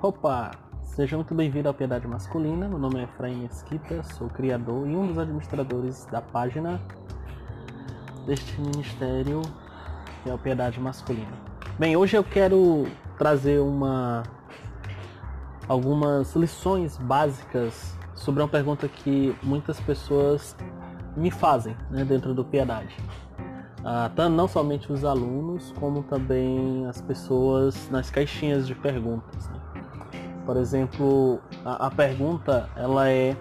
Opa! 0.00 0.52
Seja 0.84 1.16
muito 1.16 1.34
bem-vindo 1.34 1.66
ao 1.66 1.74
Piedade 1.74 2.06
Masculina. 2.06 2.68
Meu 2.68 2.78
nome 2.78 3.00
é 3.00 3.02
Efraim 3.02 3.42
Mesquita, 3.42 4.00
sou 4.14 4.28
criador 4.28 4.88
e 4.88 4.94
um 4.94 5.08
dos 5.08 5.18
administradores 5.18 6.04
da 6.04 6.22
página 6.22 6.80
deste 8.24 8.60
ministério 8.60 9.42
que 10.22 10.30
é 10.30 10.32
o 10.32 10.38
Piedade 10.38 10.78
Masculina. 10.78 11.32
Bem, 11.76 11.96
hoje 11.96 12.16
eu 12.16 12.22
quero 12.22 12.86
trazer 13.18 13.58
uma 13.58 14.22
algumas 15.66 16.32
lições 16.36 16.96
básicas 16.96 17.98
sobre 18.14 18.40
uma 18.40 18.48
pergunta 18.48 18.86
que 18.86 19.36
muitas 19.42 19.80
pessoas 19.80 20.56
me 21.16 21.32
fazem 21.32 21.76
né, 21.90 22.04
dentro 22.04 22.32
do 22.32 22.44
Piedade. 22.44 22.96
Ah, 23.84 24.08
não 24.28 24.46
somente 24.46 24.92
os 24.92 25.04
alunos, 25.04 25.72
como 25.80 26.04
também 26.04 26.86
as 26.86 27.00
pessoas 27.00 27.90
nas 27.90 28.10
caixinhas 28.10 28.64
de 28.64 28.76
perguntas. 28.76 29.48
Né? 29.48 29.57
Por 30.48 30.56
exemplo, 30.56 31.40
a, 31.62 31.88
a 31.88 31.90
pergunta 31.90 32.70
ela 32.74 33.06
é 33.10 33.36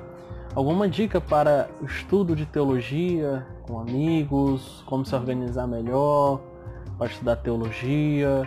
alguma 0.54 0.90
dica 0.90 1.22
para 1.22 1.70
estudo 1.84 2.36
de 2.36 2.46
teologia 2.46 3.48
com 3.66 3.80
amigos, 3.80 4.84
como 4.86 5.06
se 5.06 5.16
organizar 5.16 5.66
melhor 5.68 6.42
para 6.98 7.08
estudar 7.08 7.38
teologia 7.38 8.46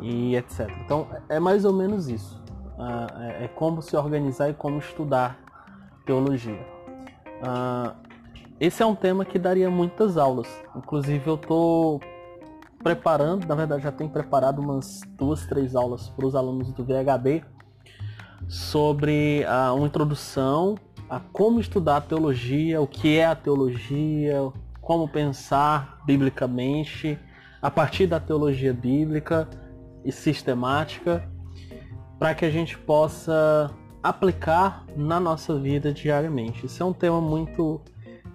e 0.00 0.36
etc. 0.36 0.70
Então 0.84 1.08
é 1.28 1.40
mais 1.40 1.64
ou 1.64 1.72
menos 1.72 2.06
isso. 2.06 2.40
Ah, 2.78 3.08
é, 3.40 3.46
é 3.46 3.48
como 3.48 3.82
se 3.82 3.96
organizar 3.96 4.48
e 4.50 4.54
como 4.54 4.78
estudar 4.78 5.36
teologia. 6.06 6.64
Ah, 7.42 7.96
esse 8.60 8.84
é 8.84 8.86
um 8.86 8.94
tema 8.94 9.24
que 9.24 9.36
daria 9.36 9.68
muitas 9.68 10.16
aulas. 10.16 10.46
Inclusive 10.76 11.26
eu 11.26 11.34
estou 11.34 12.00
preparando, 12.84 13.48
na 13.48 13.56
verdade 13.56 13.82
já 13.82 13.90
tenho 13.90 14.10
preparado 14.10 14.60
umas 14.60 15.00
duas, 15.16 15.44
três 15.46 15.74
aulas 15.74 16.08
para 16.10 16.24
os 16.24 16.36
alunos 16.36 16.72
do 16.72 16.84
VHB 16.84 17.52
sobre 18.48 19.44
a, 19.44 19.72
uma 19.72 19.86
introdução 19.86 20.76
a 21.08 21.20
como 21.20 21.60
estudar 21.60 21.98
a 21.98 22.00
teologia, 22.00 22.80
o 22.80 22.86
que 22.86 23.18
é 23.18 23.26
a 23.26 23.34
teologia, 23.34 24.50
como 24.80 25.08
pensar 25.08 26.02
biblicamente 26.04 27.18
a 27.60 27.70
partir 27.70 28.06
da 28.06 28.20
teologia 28.20 28.72
bíblica 28.72 29.48
e 30.04 30.12
sistemática, 30.12 31.28
para 32.18 32.34
que 32.34 32.44
a 32.44 32.50
gente 32.50 32.76
possa 32.76 33.70
aplicar 34.02 34.84
na 34.96 35.18
nossa 35.18 35.58
vida 35.58 35.92
diariamente. 35.92 36.66
Isso 36.66 36.82
é 36.82 36.86
um 36.86 36.92
tema 36.92 37.20
muito 37.20 37.80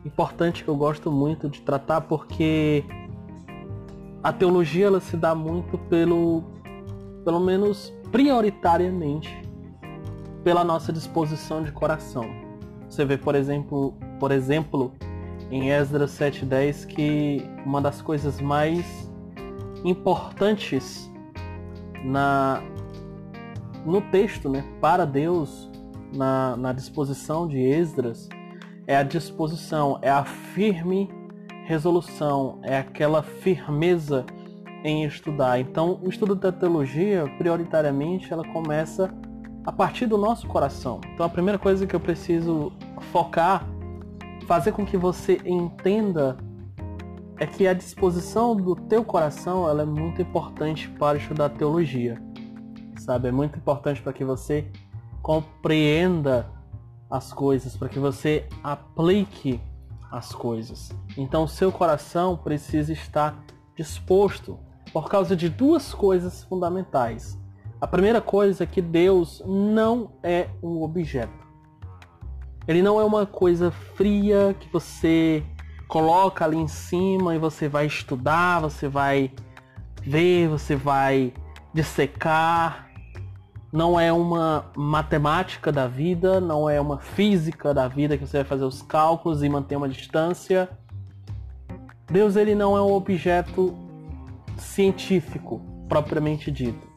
importante 0.06 0.64
que 0.64 0.70
eu 0.70 0.76
gosto 0.76 1.12
muito 1.12 1.50
de 1.50 1.62
tratar 1.62 2.02
porque 2.02 2.84
a 4.24 4.34
teologia 4.34 4.88
ela 4.88 5.00
se 5.00 5.16
dá 5.16 5.36
muito 5.36 5.78
pelo 5.78 6.44
pelo 7.24 7.40
menos 7.40 7.94
prioritariamente 8.12 9.49
pela 10.50 10.64
nossa 10.64 10.92
disposição 10.92 11.62
de 11.62 11.72
coração. 11.72 12.26
Você 12.90 13.06
vê, 13.06 13.16
por 13.16 13.36
exemplo, 13.36 13.94
por 14.20 14.32
exemplo, 14.32 14.92
em 15.52 15.70
Esdras 15.70 16.10
7:10 16.10 16.86
que 16.86 17.48
uma 17.64 17.80
das 17.80 18.02
coisas 18.02 18.42
mais 18.42 18.84
importantes 19.86 21.08
na 22.04 22.64
no 23.86 24.02
texto, 24.02 24.50
né, 24.50 24.64
para 24.82 25.06
Deus, 25.06 25.70
na, 26.16 26.58
na 26.58 26.74
disposição 26.74 27.48
de 27.48 27.60
Esdras, 27.60 28.28
é 28.88 28.98
a 28.98 29.04
disposição, 29.04 30.00
é 30.02 30.10
a 30.10 30.26
firme 30.26 31.12
resolução, 31.66 32.58
é 32.64 32.80
aquela 32.80 33.22
firmeza 33.22 34.26
em 34.84 35.06
estudar. 35.06 35.60
Então, 35.60 36.00
o 36.02 36.10
estudo 36.10 36.34
da 36.34 36.52
teologia, 36.52 37.26
prioritariamente, 37.38 38.34
ela 38.34 38.44
começa 38.52 39.14
a 39.66 39.72
partir 39.72 40.06
do 40.06 40.18
nosso 40.18 40.48
coração. 40.48 41.02
Então 41.14 41.26
a 41.26 41.30
primeira 41.30 41.60
coisa 41.60 41.86
que 41.86 41.96
eu 41.96 42.00
preciso 42.00 42.72
focar, 43.12 43.66
fazer 44.48 44.72
com 44.72 44.86
que 44.86 44.98
você 44.98 45.40
entenda 45.46 46.38
é 47.38 47.48
que 47.48 47.68
a 47.68 47.74
disposição 47.74 48.56
do 48.56 48.76
teu 48.76 49.04
coração 49.04 49.68
ela 49.70 49.84
é 49.84 49.86
muito 49.86 50.22
importante 50.22 50.90
para 50.90 51.18
estudar 51.18 51.50
teologia. 51.50 52.22
Sabe? 52.98 53.30
É 53.30 53.32
muito 53.32 53.58
importante 53.58 54.02
para 54.02 54.12
que 54.12 54.26
você 54.26 54.70
compreenda 55.22 56.50
as 57.10 57.32
coisas, 57.32 57.76
para 57.76 57.90
que 57.90 57.98
você 57.98 58.46
aplique 58.64 59.60
as 60.12 60.34
coisas. 60.34 60.92
Então, 61.18 61.44
o 61.44 61.48
seu 61.48 61.72
coração 61.72 62.36
precisa 62.36 62.92
estar 62.92 63.42
disposto 63.76 64.60
por 64.92 65.08
causa 65.08 65.36
de 65.36 65.48
duas 65.50 65.94
coisas 65.94 66.44
fundamentais. 66.44 67.39
A 67.82 67.88
primeira 67.88 68.20
coisa 68.20 68.66
é 68.66 68.68
que 68.68 68.82
Deus 68.82 69.42
não 69.46 70.12
é 70.22 70.50
um 70.62 70.82
objeto. 70.84 71.48
Ele 72.68 72.82
não 72.82 73.00
é 73.00 73.06
uma 73.06 73.26
coisa 73.26 73.72
fria 73.72 74.54
que 74.60 74.70
você 74.72 75.42
coloca 75.88 76.44
ali 76.44 76.58
em 76.58 76.68
cima 76.68 77.34
e 77.34 77.40
você 77.40 77.70
vai 77.70 77.86
estudar, 77.86 78.60
você 78.60 78.90
vai 78.90 79.32
ver, 80.04 80.50
você 80.50 80.76
vai 80.76 81.34
dissecar. 81.74 82.90
Não 83.72 83.98
é 83.98 84.12
uma 84.12 84.66
matemática 84.76 85.72
da 85.72 85.88
vida, 85.88 86.42
não 86.42 86.70
é 86.70 86.82
uma 86.82 87.00
física 87.00 87.74
da 87.74 87.88
vida 87.88 88.18
que 88.18 88.28
você 88.28 88.40
vai 88.40 88.46
fazer 88.46 88.66
os 88.66 88.82
cálculos 88.82 89.42
e 89.42 89.48
manter 89.48 89.78
uma 89.78 89.88
distância. 89.88 90.70
Deus 92.12 92.36
ele 92.36 92.56
não 92.56 92.76
é 92.76 92.82
um 92.82 92.92
objeto 92.92 93.74
científico 94.58 95.62
propriamente 95.88 96.52
dito. 96.52 96.89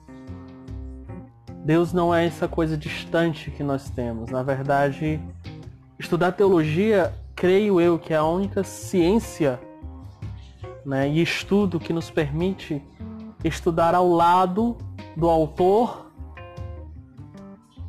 Deus 1.65 1.93
não 1.93 2.13
é 2.13 2.27
essa 2.27 2.49
coisa 2.49 2.77
distante 2.77 3.51
que 3.51 3.63
nós 3.63 3.89
temos. 3.89 4.31
Na 4.31 4.43
verdade, 4.43 5.21
estudar 5.97 6.33
teologia, 6.33 7.15
creio 7.37 7.81
eu, 7.81 7.99
que 7.99 8.13
é 8.13 8.17
a 8.17 8.25
única 8.25 8.65
ciência 8.65 9.61
né, 10.85 11.09
e 11.09 11.23
estudo 11.23 11.79
que 11.79 11.93
nos 11.93 12.11
permite 12.11 12.83
estudar 13.45 13.95
ao 13.95 14.09
lado 14.09 14.77
do 15.17 15.29
autor, 15.29 16.11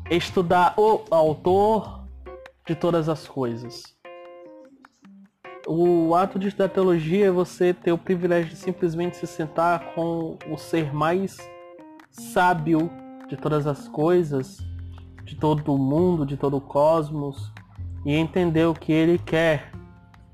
estudar 0.09 0.75
o 0.77 1.01
autor 1.09 2.03
de 2.67 2.75
todas 2.75 3.09
as 3.09 3.27
coisas. 3.27 3.91
O 5.65 6.13
ato 6.13 6.37
de 6.37 6.49
estudar 6.49 6.69
teologia 6.69 7.27
é 7.27 7.31
você 7.31 7.73
ter 7.73 7.91
o 7.91 7.97
privilégio 7.97 8.51
de 8.51 8.57
simplesmente 8.57 9.17
se 9.17 9.25
sentar 9.25 9.93
com 9.95 10.37
o 10.47 10.57
ser 10.57 10.93
mais 10.93 11.37
sábio 12.11 12.91
de 13.27 13.37
todas 13.37 13.67
as 13.67 13.87
coisas, 13.87 14.57
de 15.23 15.35
todo 15.35 15.73
o 15.73 15.77
mundo, 15.77 16.25
de 16.25 16.37
todo 16.37 16.57
o 16.57 16.61
cosmos, 16.61 17.51
e 18.05 18.13
entender 18.13 18.65
o 18.65 18.73
que 18.73 18.91
Ele 18.91 19.17
quer 19.17 19.71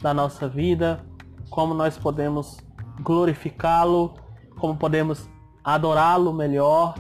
da 0.02 0.14
nossa 0.14 0.48
vida, 0.48 1.00
como 1.50 1.74
nós 1.74 1.98
podemos 1.98 2.58
glorificá-lo, 3.02 4.14
como 4.58 4.76
podemos 4.76 5.30
adorá-lo 5.64 6.34
melhor. 6.34 6.96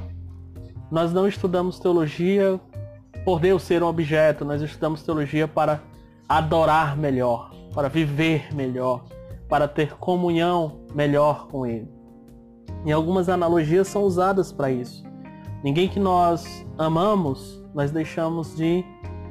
Nós 0.91 1.13
não 1.13 1.27
estudamos 1.27 1.79
teologia 1.79 2.59
por 3.25 3.39
Deus 3.39 3.63
ser 3.63 3.83
um 3.83 3.87
objeto, 3.87 4.45
nós 4.45 4.61
estudamos 4.61 5.03
teologia 5.03 5.47
para 5.47 5.81
adorar 6.27 6.95
melhor, 6.95 7.51
para 7.73 7.89
viver 7.89 8.53
melhor, 8.53 9.05
para 9.47 9.67
ter 9.67 9.95
comunhão 9.95 10.81
melhor 10.93 11.47
com 11.47 11.65
Ele. 11.65 11.89
E 12.85 12.91
algumas 12.91 13.27
analogias 13.27 13.87
são 13.87 14.03
usadas 14.03 14.51
para 14.51 14.71
isso. 14.71 15.08
Ninguém 15.63 15.89
que 15.89 15.99
nós 15.99 16.65
amamos, 16.77 17.61
nós 17.73 17.91
deixamos 17.91 18.55
de 18.55 18.83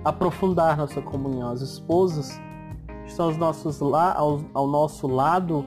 aprofundar 0.05 0.77
nossa 0.77 1.01
comunhão. 1.01 1.51
As 1.51 1.63
esposas 1.63 2.39
estão 3.07 3.27
aos 3.27 3.37
nossos 3.37 3.81
la 3.81 4.13
ao, 4.13 4.41
ao 4.53 4.67
nosso 4.67 5.07
lado 5.07 5.65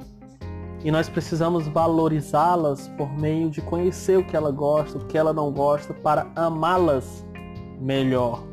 e 0.84 0.92
nós 0.92 1.10
precisamos 1.10 1.68
valorizá-las 1.68 2.88
por 2.90 3.12
meio 3.20 3.50
de 3.50 3.62
conhecer 3.62 4.18
o 4.18 4.24
que 4.24 4.36
ela 4.36 4.52
gosta, 4.52 4.98
o 4.98 5.06
que 5.06 5.18
ela 5.18 5.34
não 5.34 5.52
gosta, 5.52 5.94
para 5.94 6.32
amá-las 6.36 7.26
melhor. 7.80 8.44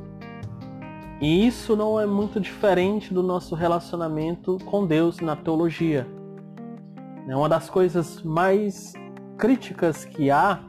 E 1.20 1.46
isso 1.46 1.74
não 1.74 1.98
é 1.98 2.06
muito 2.06 2.38
diferente 2.38 3.12
do 3.12 3.22
nosso 3.22 3.54
relacionamento 3.54 4.58
com 4.66 4.86
Deus 4.86 5.20
na 5.20 5.34
teologia. 5.34 6.06
É 7.26 7.36
uma 7.36 7.48
das 7.48 7.68
coisas 7.68 8.22
mais 8.22 8.92
críticas 9.36 10.04
que 10.04 10.30
há 10.30 10.60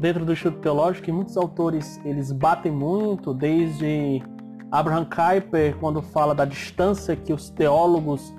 dentro 0.00 0.24
do 0.24 0.32
estudo 0.32 0.58
teológico, 0.58 1.08
e 1.08 1.12
muitos 1.12 1.36
autores 1.36 2.00
eles 2.04 2.32
batem 2.32 2.72
muito, 2.72 3.32
desde 3.32 4.22
Abraham 4.70 5.06
Kuyper, 5.06 5.76
quando 5.78 6.02
fala 6.02 6.34
da 6.34 6.44
distância 6.44 7.16
que 7.16 7.32
os 7.32 7.50
teólogos 7.50 8.34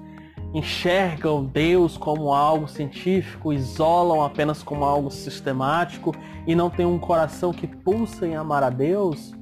enxergam 0.53 1.45
Deus 1.45 1.97
como 1.97 2.33
algo 2.33 2.67
científico, 2.67 3.51
isolam 3.51 4.23
apenas 4.23 4.63
como 4.63 4.85
algo 4.85 5.11
sistemático 5.11 6.13
e 6.45 6.55
não 6.55 6.69
tem 6.69 6.85
um 6.85 6.97
coração 6.97 7.51
que 7.51 7.67
pulsa 7.67 8.25
em 8.25 8.35
amar 8.35 8.63
a 8.63 8.69
Deus, 8.69 9.33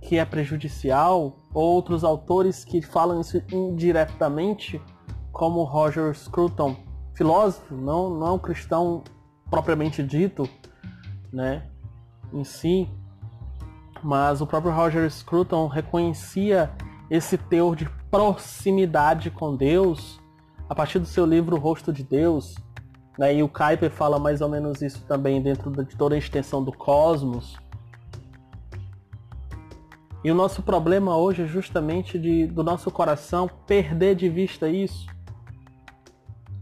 que 0.00 0.18
é 0.18 0.24
prejudicial. 0.24 1.36
Outros 1.52 2.04
autores 2.04 2.64
que 2.64 2.80
falam 2.80 3.20
isso 3.20 3.42
indiretamente, 3.52 4.80
como 5.32 5.62
Roger 5.64 6.14
Scruton, 6.14 6.76
filósofo, 7.14 7.74
não, 7.74 8.10
não 8.10 8.36
é 8.36 8.38
cristão 8.38 9.02
propriamente 9.50 10.02
dito, 10.02 10.48
né? 11.32 11.62
em 12.32 12.44
si, 12.44 12.88
mas 14.02 14.40
o 14.40 14.46
próprio 14.46 14.72
Roger 14.72 15.10
Scruton 15.10 15.66
reconhecia 15.66 16.70
esse 17.10 17.38
teor 17.38 17.74
de 17.74 17.88
proximidade 18.10 19.30
com 19.30 19.56
Deus 19.56 20.20
a 20.68 20.74
partir 20.74 20.98
do 20.98 21.06
seu 21.06 21.24
livro 21.24 21.56
O 21.56 21.58
Rosto 21.58 21.92
de 21.92 22.02
Deus, 22.02 22.54
né? 23.18 23.34
e 23.34 23.42
o 23.42 23.48
Kuyper 23.48 23.90
fala 23.90 24.18
mais 24.18 24.40
ou 24.40 24.48
menos 24.48 24.82
isso 24.82 25.02
também 25.06 25.40
dentro 25.40 25.70
de 25.84 25.96
toda 25.96 26.14
a 26.14 26.18
extensão 26.18 26.62
do 26.62 26.72
cosmos. 26.72 27.56
E 30.22 30.30
o 30.30 30.34
nosso 30.34 30.62
problema 30.62 31.16
hoje 31.16 31.42
é 31.42 31.46
justamente 31.46 32.18
de, 32.18 32.46
do 32.46 32.62
nosso 32.62 32.90
coração 32.90 33.48
perder 33.66 34.14
de 34.14 34.28
vista 34.28 34.68
isso. 34.68 35.06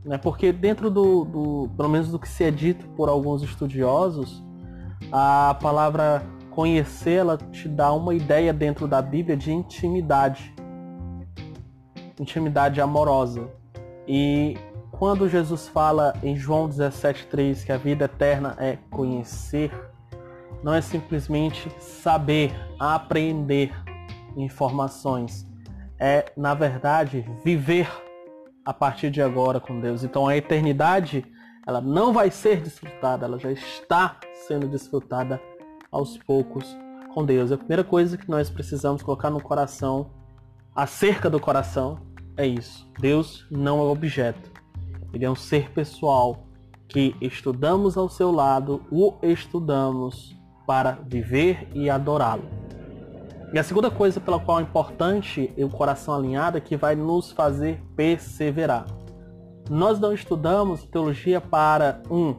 Né? 0.07 0.17
Porque 0.17 0.53
dentro 0.53 0.89
do, 0.89 1.25
do, 1.25 1.71
pelo 1.77 1.89
menos 1.89 2.09
do 2.13 2.19
que 2.19 2.29
se 2.29 2.45
é 2.45 2.51
dito 2.51 2.87
por 2.91 3.09
alguns 3.09 3.43
estudiosos, 3.43 4.43
a 5.11 5.57
palavra 5.61 6.23
conhecer, 6.51 7.19
ela 7.19 7.37
te 7.37 7.69
dá 7.69 7.93
uma 7.93 8.15
ideia 8.15 8.53
dentro 8.53 8.87
da 8.87 9.03
Bíblia 9.03 9.37
de 9.37 9.53
intimidade. 9.53 10.55
Intimidade 12.21 12.81
amorosa. 12.81 13.51
E 14.07 14.57
quando 14.93 15.29
Jesus 15.29 15.67
fala 15.67 16.15
em 16.23 16.37
João 16.37 16.69
17,3 16.69 17.67
que 17.67 17.73
a 17.73 17.77
vida 17.77 18.05
eterna 18.05 18.57
é 18.59 18.79
conhecer, 18.89 19.73
não 20.63 20.73
é 20.73 20.81
simplesmente 20.81 21.69
saber, 21.81 22.55
aprender 22.79 23.75
informações. 24.37 25.45
É, 25.99 26.27
na 26.37 26.55
verdade, 26.55 27.27
viver 27.45 27.89
a 28.67 28.75
partir 28.75 29.11
de 29.11 29.23
agora 29.23 29.61
com 29.61 29.81
Deus. 29.81 30.03
Então 30.03 30.27
a 30.27 30.37
eternidade, 30.37 31.25
ela 31.65 31.81
não 31.81 32.13
vai 32.13 32.33
ser 32.33 32.61
desfrutada, 32.61 33.25
ela 33.25 33.39
já 33.39 33.53
está 33.53 34.19
sendo 34.47 34.67
desfrutada 34.67 35.41
aos 35.91 36.19
poucos 36.19 36.77
com 37.15 37.25
Deus. 37.25 37.53
A 37.53 37.57
primeira 37.57 37.85
coisa 37.85 38.19
que 38.19 38.29
nós 38.29 38.51
precisamos 38.51 39.03
colocar 39.03 39.31
no 39.31 39.41
coração, 39.41 40.11
acerca 40.75 41.31
do 41.31 41.39
coração, 41.39 42.01
é 42.37 42.45
isso. 42.45 42.87
Deus 42.99 43.47
não 43.51 43.79
é 43.79 43.85
objeto. 43.85 44.51
Ele 45.13 45.25
é 45.25 45.31
um 45.31 45.37
ser 45.37 45.71
pessoal 45.71 46.45
que 46.89 47.17
estudamos 47.21 47.97
ao 47.97 48.09
seu 48.09 48.31
lado, 48.31 48.83
o 48.91 49.15
estudamos 49.23 50.37
para 50.67 50.93
viver 51.07 51.69
e 51.73 51.89
adorá-lo. 51.89 52.66
E 53.53 53.59
a 53.59 53.63
segunda 53.63 53.91
coisa 53.91 54.21
pela 54.21 54.41
qual 54.41 54.59
é 54.59 54.63
importante 54.63 55.53
o 55.57 55.69
coração 55.69 56.15
alinhado 56.15 56.59
é 56.59 56.61
que 56.61 56.77
vai 56.77 56.97
nos 56.97 57.31
fazer 57.31 57.81
perseverar. 57.95 58.87
Nós 59.71 60.01
não 60.01 60.13
estudamos 60.13 60.85
teologia 60.85 61.41
para 61.41 62.03
um 62.11 62.35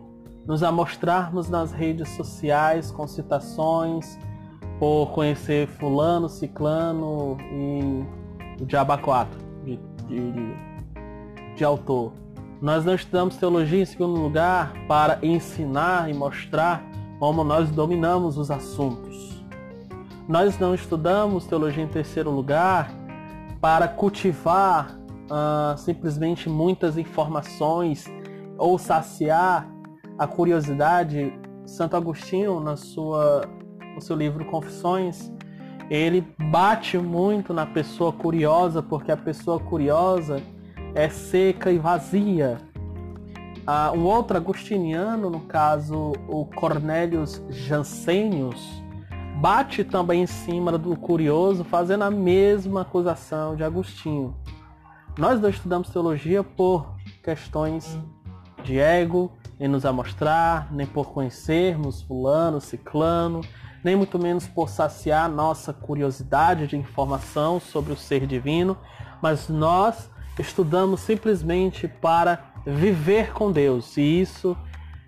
nos 0.46 0.64
amostrarmos 0.64 1.50
nas 1.50 1.72
redes 1.72 2.10
sociais 2.10 2.90
com 2.90 3.06
citações 3.06 4.18
por 4.80 5.08
conhecer 5.08 5.68
fulano, 5.68 6.30
ciclano 6.30 7.38
e 7.52 8.62
o 8.62 8.66
diabo 8.66 8.94
de, 9.64 9.78
de, 10.08 10.32
de, 10.32 10.56
de 11.56 11.64
autor. 11.64 12.14
Nós 12.62 12.86
não 12.86 12.96
estudamos 12.96 13.36
teologia 13.36 13.82
em 13.82 13.86
segundo 13.86 14.20
lugar 14.20 14.74
para 14.88 15.20
ensinar 15.22 16.10
e 16.10 16.14
mostrar 16.14 16.84
como 17.20 17.44
nós 17.44 17.70
dominamos 17.70 18.38
os 18.38 18.50
assuntos. 18.50 19.37
Nós 20.28 20.60
não 20.60 20.76
estudamos 20.76 21.46
teologia 21.46 21.82
em 21.82 21.88
terceiro 21.88 22.30
lugar 22.30 22.92
para 23.62 23.88
cultivar 23.88 25.00
uh, 25.32 25.78
simplesmente 25.78 26.50
muitas 26.50 26.98
informações 26.98 28.06
ou 28.58 28.78
saciar 28.78 29.66
a 30.20 30.28
curiosidade. 30.28 31.32
Santo 31.66 31.96
Agostinho, 31.96 32.60
na 32.60 32.76
sua, 32.76 33.44
no 33.96 34.02
seu 34.02 34.18
livro 34.18 34.44
Confissões, 34.44 35.32
ele 35.90 36.28
bate 36.52 36.98
muito 36.98 37.54
na 37.54 37.66
pessoa 37.66 38.12
curiosa, 38.12 38.84
porque 38.84 39.14
a 39.14 39.18
pessoa 39.18 39.62
curiosa 39.62 40.42
é 40.94 41.08
seca 41.08 41.72
e 41.72 41.78
vazia. 41.78 42.58
Ah, 43.66 43.94
um 43.94 44.04
outro 44.04 44.36
agostiniano, 44.36 45.30
no 45.30 45.42
caso 45.42 46.12
o 46.28 46.46
Cornélios 46.46 47.42
Jansenius, 47.50 48.87
bate 49.40 49.84
também 49.84 50.24
em 50.24 50.28
cima 50.28 50.78
do 50.78 50.96
curioso, 50.96 51.64
fazendo 51.64 52.04
a 52.04 52.10
mesma 52.10 52.82
acusação 52.82 53.56
de 53.56 53.64
Agostinho. 53.64 54.36
Nós 55.18 55.40
não 55.40 55.50
estudamos 55.50 55.90
teologia 55.90 56.44
por 56.44 56.96
questões 57.24 57.98
de 58.64 58.80
ego, 58.80 59.32
em 59.60 59.68
nos 59.68 59.86
amostrar, 59.86 60.68
nem 60.72 60.88
por 60.88 61.12
conhecermos 61.12 62.02
fulano, 62.02 62.60
ciclano, 62.60 63.42
nem 63.84 63.96
muito 63.96 64.18
menos 64.18 64.48
por 64.48 64.70
saciar 64.70 65.30
nossa 65.30 65.72
curiosidade 65.72 66.68
de 66.68 66.76
informação 66.76 67.60
sobre 67.60 67.94
o 67.94 67.98
ser 67.98 68.26
divino, 68.26 68.76
mas 69.22 69.50
nós 69.50 70.10
estudamos 70.40 71.00
simplesmente 71.02 71.88
para 71.88 72.52
viver 72.66 73.34
com 73.34 73.52
Deus. 73.52 73.98
E 73.98 74.22
isso 74.22 74.58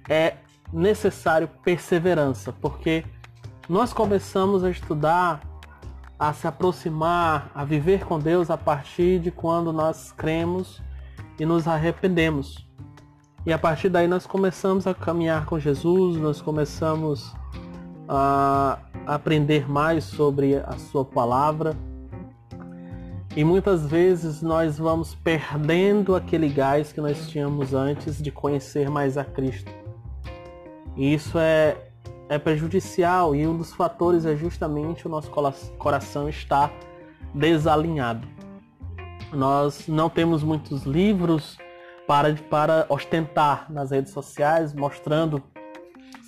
é 0.07 0.35
necessário 0.71 1.49
perseverança, 1.63 2.53
porque 2.53 3.03
nós 3.69 3.93
começamos 3.93 4.63
a 4.63 4.71
estudar, 4.71 5.41
a 6.17 6.33
se 6.33 6.47
aproximar, 6.47 7.51
a 7.53 7.63
viver 7.63 8.03
com 8.03 8.19
Deus 8.19 8.49
a 8.49 8.57
partir 8.57 9.19
de 9.19 9.29
quando 9.29 9.71
nós 9.71 10.11
cremos 10.11 10.81
e 11.39 11.45
nos 11.45 11.67
arrependemos. 11.67 12.67
E 13.45 13.53
a 13.53 13.59
partir 13.59 13.89
daí 13.89 14.07
nós 14.07 14.25
começamos 14.25 14.87
a 14.87 14.93
caminhar 14.93 15.45
com 15.45 15.59
Jesus, 15.59 16.17
nós 16.17 16.41
começamos 16.41 17.33
a 18.07 18.79
aprender 19.05 19.69
mais 19.69 20.03
sobre 20.03 20.57
a 20.57 20.77
sua 20.77 21.05
palavra 21.05 21.77
e 23.35 23.43
muitas 23.43 23.85
vezes 23.85 24.41
nós 24.41 24.79
vamos 24.79 25.13
perdendo 25.13 26.15
aquele 26.15 26.49
gás 26.49 26.91
que 26.91 26.99
nós 26.99 27.29
tínhamos 27.29 27.73
antes 27.73 28.21
de 28.21 28.31
conhecer 28.31 28.89
mais 28.89 29.17
a 29.17 29.23
Cristo. 29.23 29.71
E 30.97 31.13
isso 31.13 31.37
é, 31.37 31.88
é 32.29 32.37
prejudicial 32.37 33.35
e 33.35 33.45
um 33.45 33.57
dos 33.57 33.73
fatores 33.73 34.23
é 34.23 34.35
justamente 34.35 35.07
o 35.07 35.09
nosso 35.09 35.31
coração 35.77 36.29
estar 36.29 36.71
desalinhado. 37.33 38.27
Nós 39.33 39.87
não 39.87 40.09
temos 40.09 40.43
muitos 40.43 40.83
livros 40.83 41.57
para, 42.07 42.33
para 42.35 42.85
ostentar 42.87 43.71
nas 43.71 43.91
redes 43.91 44.13
sociais, 44.13 44.73
mostrando 44.73 45.41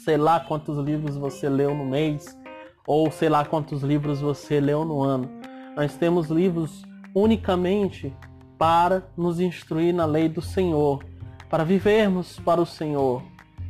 sei 0.03 0.17
lá 0.17 0.39
quantos 0.39 0.77
livros 0.77 1.15
você 1.15 1.47
leu 1.47 1.75
no 1.75 1.85
mês, 1.85 2.37
ou 2.85 3.11
sei 3.11 3.29
lá 3.29 3.45
quantos 3.45 3.83
livros 3.83 4.19
você 4.19 4.59
leu 4.59 4.83
no 4.83 5.03
ano. 5.03 5.29
Nós 5.75 5.95
temos 5.95 6.29
livros 6.29 6.83
unicamente 7.15 8.13
para 8.57 9.03
nos 9.15 9.39
instruir 9.39 9.93
na 9.93 10.05
lei 10.05 10.27
do 10.27 10.41
Senhor, 10.41 11.03
para 11.49 11.63
vivermos 11.63 12.39
para 12.39 12.61
o 12.61 12.65
Senhor, 12.65 13.21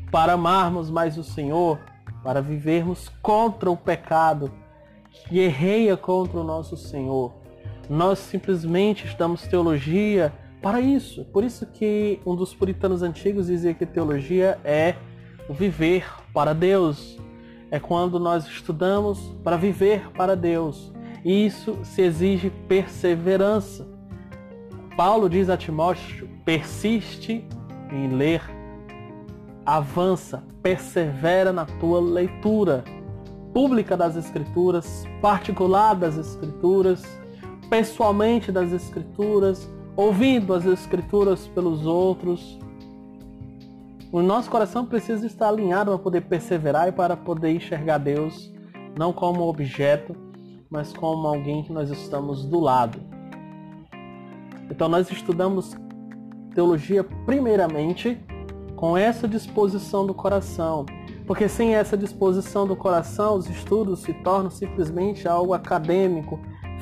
para 0.09 0.33
amarmos 0.33 0.89
mais 0.89 1.17
o 1.17 1.23
Senhor, 1.23 1.79
para 2.23 2.41
vivermos 2.41 3.09
contra 3.21 3.69
o 3.69 3.77
pecado 3.77 4.51
que 5.09 5.35
guerreia 5.35 5.97
contra 5.97 6.39
o 6.39 6.43
nosso 6.43 6.77
Senhor. 6.77 7.33
Nós 7.89 8.19
simplesmente 8.19 9.05
estamos 9.05 9.41
teologia 9.43 10.33
para 10.61 10.79
isso. 10.79 11.25
Por 11.25 11.43
isso 11.43 11.65
que 11.65 12.19
um 12.25 12.35
dos 12.35 12.53
puritanos 12.53 13.01
antigos 13.01 13.47
dizia 13.47 13.73
que 13.73 13.85
teologia 13.85 14.59
é 14.63 14.95
viver 15.49 16.05
para 16.33 16.53
Deus. 16.53 17.17
É 17.69 17.79
quando 17.79 18.19
nós 18.19 18.45
estudamos 18.45 19.19
para 19.43 19.57
viver 19.57 20.09
para 20.11 20.35
Deus. 20.35 20.91
Isso 21.23 21.79
se 21.83 22.01
exige 22.01 22.49
perseverança. 22.67 23.87
Paulo 24.95 25.29
diz 25.29 25.49
a 25.49 25.57
Timóteo: 25.57 26.29
persiste 26.43 27.45
em 27.91 28.09
ler, 28.09 28.41
avança, 29.65 30.43
persevera 30.61 31.51
na 31.51 31.65
tua 31.65 31.99
leitura 31.99 32.83
pública 33.53 33.97
das 33.97 34.15
Escrituras, 34.15 35.05
particular 35.21 35.93
das 35.95 36.17
Escrituras, 36.17 37.03
pessoalmente 37.69 38.51
das 38.51 38.71
Escrituras, 38.71 39.69
ouvindo 39.95 40.53
as 40.53 40.65
Escrituras 40.65 41.47
pelos 41.47 41.85
outros. 41.85 42.59
O 44.11 44.21
nosso 44.21 44.49
coração 44.49 44.85
precisa 44.85 45.25
estar 45.25 45.49
alinhado 45.49 45.91
para 45.91 45.99
poder 45.99 46.21
perseverar 46.21 46.87
e 46.87 46.91
para 46.91 47.15
poder 47.15 47.51
enxergar 47.51 47.97
Deus 47.97 48.51
não 48.97 49.13
como 49.13 49.47
objeto, 49.47 50.15
mas 50.69 50.93
como 50.93 51.27
alguém 51.27 51.63
que 51.63 51.71
nós 51.71 51.89
estamos 51.89 52.45
do 52.45 52.59
lado. 52.59 52.99
Então 54.69 54.87
nós 54.87 55.09
estudamos 55.11 55.75
teologia 56.53 57.03
primeiramente 57.25 58.17
com 58.81 58.97
essa 58.97 59.27
disposição 59.27 60.07
do 60.07 60.13
coração, 60.15 60.87
porque 61.27 61.47
sem 61.47 61.75
essa 61.75 61.95
disposição 61.95 62.65
do 62.65 62.75
coração, 62.75 63.35
os 63.35 63.47
estudos 63.47 63.99
se 63.99 64.11
tornam 64.11 64.49
simplesmente 64.49 65.27
algo 65.27 65.53
acadêmico, 65.53 66.39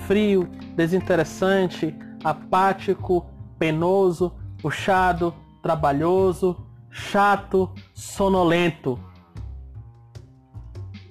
frio, 0.08 0.48
desinteressante, 0.78 1.94
apático, 2.24 3.26
penoso, 3.60 4.32
puxado, 4.62 5.34
trabalhoso, 5.62 6.56
chato, 6.90 7.70
sonolento. 7.94 8.98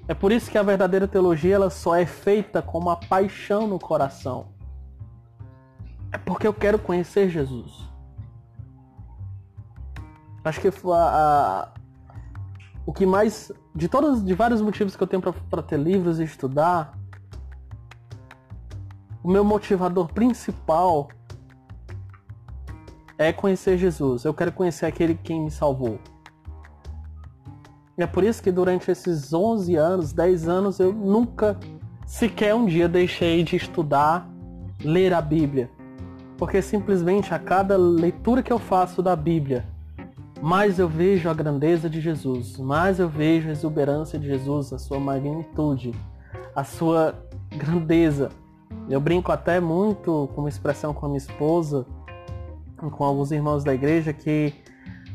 É 0.09 0.15
por 0.15 0.33
isso 0.33 0.51
que 0.51 0.57
a 0.57 0.63
verdadeira 0.63 1.07
teologia 1.07 1.57
ela 1.57 1.69
só 1.69 1.97
é 1.97 2.07
feita 2.07 2.63
com 2.63 2.79
uma 2.79 2.97
paixão 2.97 3.67
no 3.67 3.79
coração. 3.79 4.47
É 6.11 6.17
porque 6.17 6.47
eu 6.47 6.55
quero 6.55 6.79
conhecer 6.79 7.29
Jesus. 7.29 7.88
Acho 10.49 10.61
que 10.61 10.69
a, 10.69 10.73
a, 10.95 11.69
o 12.87 12.93
que 12.93 13.05
mais. 13.05 13.53
De 13.75 13.87
todos, 13.87 14.25
de 14.25 14.35
vários 14.35 14.61
motivos 14.61 14.97
que 14.97 15.03
eu 15.03 15.07
tenho 15.07 15.23
para 15.23 15.63
ter 15.63 15.79
livros 15.79 16.19
e 16.19 16.25
estudar, 16.25 16.99
o 19.23 19.31
meu 19.31 19.45
motivador 19.45 20.13
principal 20.13 21.09
é 23.19 23.33
conhecer 23.33 23.77
Jesus. 23.77 24.25
Eu 24.25 24.33
quero 24.33 24.51
conhecer 24.53 24.87
aquele 24.87 25.15
quem 25.15 25.43
me 25.43 25.51
salvou. 25.51 25.99
E 27.99 28.03
é 28.03 28.07
por 28.07 28.25
isso 28.25 28.43
que 28.43 28.51
durante 28.51 28.91
esses 28.91 29.35
11 29.35 29.77
anos, 29.77 30.13
10 30.13 30.49
anos, 30.49 30.81
eu 30.81 30.93
nunca 30.93 31.59
sequer 32.07 32.55
um 32.55 32.65
dia 32.65 32.89
deixei 32.89 33.43
de 33.43 33.57
estudar, 33.57 34.27
ler 34.83 35.13
a 35.13 35.21
Bíblia. 35.21 35.71
Porque 36.39 36.63
simplesmente 36.63 37.35
a 37.35 37.39
cada 37.39 37.77
leitura 37.77 38.43
que 38.43 38.53
eu 38.53 38.59
faço 38.59 39.03
da 39.03 39.15
Bíblia, 39.15 39.67
mais 40.43 40.79
eu 40.79 40.89
vejo 40.89 41.29
a 41.29 41.35
grandeza 41.35 41.89
de 41.89 42.01
Jesus, 42.01 42.59
mais 42.59 42.99
eu 42.99 43.09
vejo 43.09 43.49
a 43.49 43.53
exuberância 43.53 44.19
de 44.19 44.27
Jesus, 44.27 44.73
a 44.73 44.79
sua 44.79 44.99
magnitude, 44.99 45.93
a 46.55 46.65
sua 46.65 47.15
grandeza. 47.51 48.31
Eu 48.89 49.01
brinco 49.01 49.33
até 49.33 49.61
muito 49.61 50.29
com 50.35 50.43
uma 50.43 50.49
expressão 50.49 50.95
com 50.95 51.07
a 51.07 51.09
minha 51.09 51.19
esposa, 51.19 51.87
com 52.77 53.05
alguns 53.05 53.33
irmãos 53.33 53.65
da 53.65 53.75
igreja, 53.75 54.13
que 54.13 54.53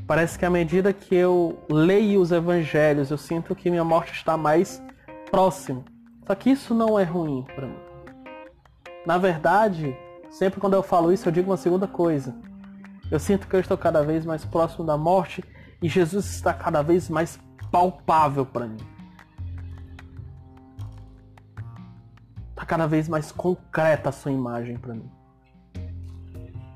Parece 0.06 0.38
que 0.38 0.46
à 0.46 0.50
medida 0.50 0.92
que 0.92 1.16
eu 1.16 1.58
leio 1.70 2.20
os 2.20 2.32
evangelhos, 2.32 3.10
eu 3.10 3.18
sinto 3.18 3.56
que 3.56 3.70
minha 3.70 3.86
morte 3.86 4.12
está 4.12 4.36
mais 4.36 4.84
próxima. 5.32 5.84
Só 6.28 6.36
que 6.36 6.50
isso 6.50 6.74
não 6.74 7.00
é 7.00 7.04
ruim 7.04 7.46
para 7.56 7.68
mim. 7.68 7.80
Na 9.06 9.18
verdade, 9.18 9.96
sempre 10.30 10.60
quando 10.60 10.74
eu 10.74 10.84
falo 10.84 11.12
isso, 11.12 11.28
eu 11.28 11.32
digo 11.32 11.50
uma 11.50 11.58
segunda 11.58 11.88
coisa. 11.88 12.36
Eu 13.14 13.20
sinto 13.20 13.48
que 13.48 13.56
eu 13.56 13.60
estou 13.60 13.78
cada 13.78 14.02
vez 14.02 14.26
mais 14.26 14.44
próximo 14.44 14.84
da 14.84 14.98
morte 14.98 15.44
e 15.80 15.88
Jesus 15.88 16.26
está 16.34 16.52
cada 16.52 16.82
vez 16.82 17.10
mais 17.10 17.40
palpável 17.72 18.44
para 18.44 18.66
mim. 18.66 18.80
Está 22.50 22.66
cada 22.66 22.88
vez 22.88 23.08
mais 23.08 23.32
concreta 23.32 24.10
a 24.10 24.12
sua 24.12 24.32
imagem 24.32 24.78
para 24.78 24.96
mim. 24.96 25.12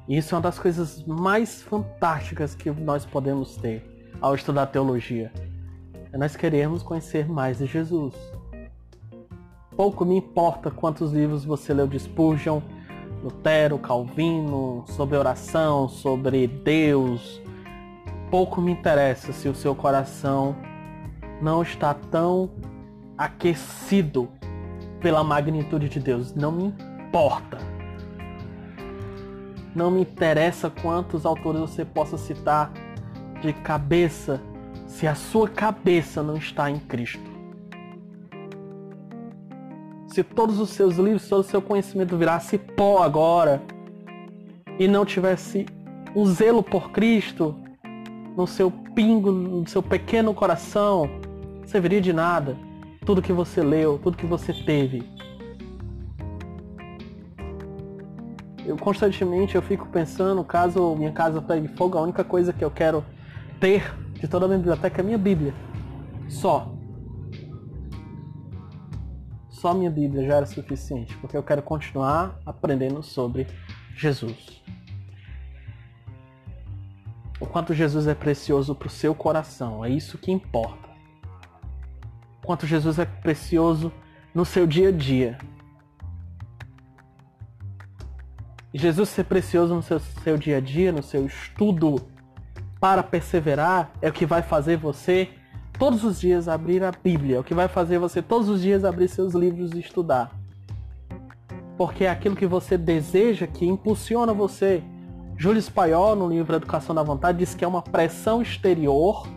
E 0.08 0.16
isso 0.16 0.36
é 0.36 0.38
uma 0.38 0.44
das 0.44 0.60
coisas 0.60 1.04
mais 1.08 1.64
fantásticas 1.64 2.54
que 2.54 2.70
nós 2.70 3.04
podemos 3.04 3.58
ter 3.58 3.84
ao 4.22 4.36
estudar 4.36 4.68
teologia. 4.68 5.34
É 6.14 6.20
nós 6.20 6.36
queremos 6.36 6.84
conhecer 6.84 7.28
mais 7.28 7.58
de 7.58 7.66
Jesus. 7.66 8.14
Pouco 9.76 10.06
me 10.06 10.18
importa 10.18 10.70
quantos 10.70 11.12
livros 11.12 11.44
você 11.44 11.74
leu 11.74 11.88
de 11.88 12.00
Spurgeon, 12.00 12.62
Lutero, 13.28 13.78
Calvino, 13.78 14.86
sobre 14.88 15.18
oração, 15.18 15.90
sobre 15.90 16.48
Deus. 16.48 17.42
Pouco 18.32 18.62
me 18.62 18.72
interessa 18.72 19.34
se 19.34 19.50
o 19.50 19.56
seu 19.56 19.76
coração 19.76 20.56
não 21.42 21.62
está 21.62 21.94
tão 21.94 22.50
aquecido 23.18 24.30
pela 25.02 25.26
magnitude 25.26 25.90
de 25.90 26.00
Deus. 26.00 26.34
Não 26.34 26.54
me 26.54 26.74
importa. 27.08 27.58
Não 29.76 29.92
me 29.92 30.02
interessa 30.02 30.70
quantos 30.70 31.26
autores 31.26 31.60
você 31.60 31.84
possa 31.84 32.18
citar 32.18 32.72
de 33.42 33.52
cabeça, 33.52 34.42
se 34.88 35.06
a 35.06 35.16
sua 35.16 35.50
cabeça 35.50 36.24
não 36.24 36.38
está 36.38 36.72
em 36.72 36.80
Cristo. 36.80 37.37
Se 40.18 40.24
todos 40.24 40.60
os 40.60 40.72
seus 40.72 40.96
livros, 40.96 41.30
todo 41.30 41.42
o 41.42 41.44
seu 41.44 41.62
conhecimento 41.62 42.18
virasse 42.18 42.58
pó 42.58 43.04
agora 43.04 43.62
e 44.80 44.88
não 44.88 45.06
tivesse 45.06 45.68
um 46.16 46.26
zelo 46.26 46.64
por 46.64 46.90
Cristo 46.90 47.56
no 48.36 48.48
seu 48.48 48.72
pingo, 48.72 49.32
no 49.32 49.68
seu 49.70 49.84
pequeno 49.84 50.34
coração, 50.34 51.08
serviria 51.68 52.02
de 52.02 52.12
nada. 52.14 52.58
Tudo 53.06 53.22
que 53.22 53.32
você 53.32 53.62
leu, 53.62 54.00
tudo 54.02 54.18
que 54.18 54.26
você 54.26 54.52
teve. 54.52 55.08
eu 58.66 58.76
constantemente 58.76 59.54
eu 59.54 59.62
fico 59.62 59.88
pensando, 59.88 60.44
caso 60.44 60.96
minha 60.96 61.12
casa 61.12 61.44
pegue 61.44 61.68
fogo, 61.68 61.96
a 61.96 62.02
única 62.02 62.24
coisa 62.24 62.52
que 62.52 62.66
eu 62.66 62.72
quero 62.72 63.06
ter 63.60 63.94
de 64.16 64.28
toda 64.28 64.46
a 64.46 64.48
minha 64.48 64.58
biblioteca 64.58 65.00
é 65.00 65.02
a 65.02 65.06
minha 65.06 65.18
Bíblia. 65.20 65.54
Só. 66.28 66.77
Só 69.58 69.74
minha 69.74 69.90
Bíblia 69.90 70.24
já 70.24 70.36
era 70.36 70.46
suficiente, 70.46 71.18
porque 71.18 71.36
eu 71.36 71.42
quero 71.42 71.64
continuar 71.64 72.40
aprendendo 72.46 73.02
sobre 73.02 73.48
Jesus. 73.96 74.62
O 77.40 77.48
quanto 77.48 77.74
Jesus 77.74 78.06
é 78.06 78.14
precioso 78.14 78.76
para 78.76 78.86
o 78.86 78.92
seu 78.92 79.16
coração, 79.16 79.84
é 79.84 79.90
isso 79.90 80.16
que 80.20 80.32
importa. 80.32 80.88
O 82.44 82.46
quanto 82.46 82.68
Jesus 82.68 83.00
é 83.00 83.06
precioso 83.06 83.92
no 84.32 84.46
seu 84.46 84.68
dia 84.68 84.90
a 84.90 84.92
dia, 84.92 85.40
Jesus 88.72 89.10
ser 89.10 89.24
precioso 89.24 89.74
no 89.74 89.82
seu, 89.82 90.00
seu 90.00 90.38
dia 90.38 90.58
a 90.58 90.62
dia, 90.62 90.92
no 90.92 91.02
seu 91.02 91.26
estudo, 91.26 92.08
para 92.80 93.02
perseverar, 93.02 93.92
é 94.04 94.10
o 94.10 94.14
que 94.14 94.24
vai 94.24 94.44
fazer 94.44 94.78
você 94.78 95.32
todos 95.78 96.04
os 96.04 96.20
dias 96.20 96.48
abrir 96.48 96.84
a 96.84 96.92
Bíblia, 96.92 97.40
o 97.40 97.44
que 97.44 97.54
vai 97.54 97.68
fazer 97.68 98.00
você 98.00 98.22
todos 98.22 98.50
os 98.50 98.62
dias 98.62 98.84
abrir 98.84 99.08
seus 99.08 99.34
livros 99.34 99.72
e 99.74 99.80
estudar. 99.80 100.32
Porque 101.78 102.06
é 102.06 102.10
aquilo 102.10 102.36
que 102.36 102.48
você 102.48 102.78
deseja 102.78 103.46
que 103.46 103.66
impulsiona 103.66 104.34
você. 104.34 104.84
Júlio 105.38 105.64
Paiol, 105.72 106.16
no 106.16 106.28
livro 106.28 106.56
Educação 106.56 106.96
da 106.96 107.04
Vontade, 107.04 107.38
diz 107.38 107.54
que 107.54 107.64
é 107.64 107.68
uma 107.68 107.82
pressão 107.82 108.42
exterior 108.42 109.28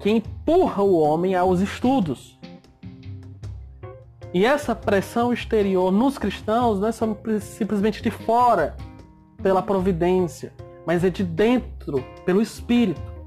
que 0.00 0.10
empurra 0.10 0.82
o 0.82 0.98
homem 0.98 1.34
aos 1.34 1.60
estudos. 1.60 2.38
E 4.34 4.44
essa 4.44 4.74
pressão 4.74 5.32
exterior 5.32 5.90
nos 5.90 6.18
cristãos 6.18 6.80
não 6.80 6.88
é 6.88 7.40
simplesmente 7.40 8.02
de 8.02 8.10
fora, 8.10 8.76
pela 9.42 9.62
providência, 9.62 10.52
mas 10.84 11.04
é 11.04 11.10
de 11.10 11.22
dentro, 11.22 12.04
pelo 12.26 12.42
Espírito. 12.42 13.17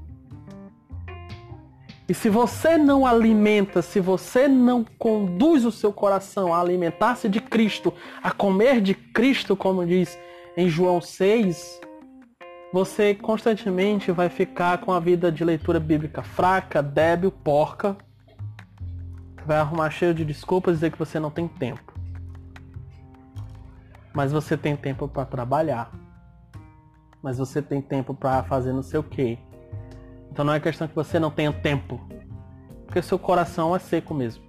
E 2.12 2.14
se 2.14 2.28
você 2.28 2.76
não 2.76 3.06
alimenta, 3.06 3.80
se 3.80 3.98
você 3.98 4.46
não 4.46 4.84
conduz 4.98 5.64
o 5.64 5.72
seu 5.72 5.90
coração 5.90 6.52
a 6.52 6.60
alimentar-se 6.60 7.26
de 7.26 7.40
Cristo, 7.40 7.90
a 8.22 8.30
comer 8.30 8.82
de 8.82 8.92
Cristo, 8.92 9.56
como 9.56 9.86
diz 9.86 10.18
em 10.54 10.68
João 10.68 11.00
6, 11.00 11.80
você 12.70 13.14
constantemente 13.14 14.12
vai 14.12 14.28
ficar 14.28 14.76
com 14.82 14.92
a 14.92 15.00
vida 15.00 15.32
de 15.32 15.42
leitura 15.42 15.80
bíblica 15.80 16.22
fraca, 16.22 16.82
débil, 16.82 17.32
porca, 17.32 17.96
vai 19.46 19.56
arrumar 19.56 19.88
cheio 19.88 20.12
de 20.12 20.22
desculpas 20.22 20.74
e 20.74 20.76
dizer 20.76 20.92
que 20.92 20.98
você 20.98 21.18
não 21.18 21.30
tem 21.30 21.48
tempo. 21.48 21.94
Mas 24.12 24.32
você 24.32 24.54
tem 24.54 24.76
tempo 24.76 25.08
para 25.08 25.24
trabalhar. 25.24 25.90
Mas 27.22 27.38
você 27.38 27.62
tem 27.62 27.80
tempo 27.80 28.12
para 28.12 28.42
fazer 28.42 28.74
não 28.74 28.82
sei 28.82 29.00
o 29.00 29.02
que. 29.02 29.38
Então 30.32 30.46
não 30.46 30.54
é 30.54 30.60
questão 30.60 30.88
que 30.88 30.94
você 30.94 31.18
não 31.18 31.30
tenha 31.30 31.52
tempo. 31.52 32.00
Porque 32.86 33.02
seu 33.02 33.18
coração 33.18 33.76
é 33.76 33.78
seco 33.78 34.14
mesmo. 34.14 34.42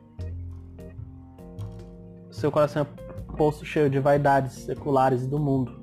Seu 2.31 2.49
coração 2.49 2.83
é 2.83 3.35
poço 3.35 3.65
cheio 3.65 3.89
de 3.89 3.99
vaidades 3.99 4.53
seculares 4.53 5.27
do 5.27 5.37
mundo. 5.37 5.77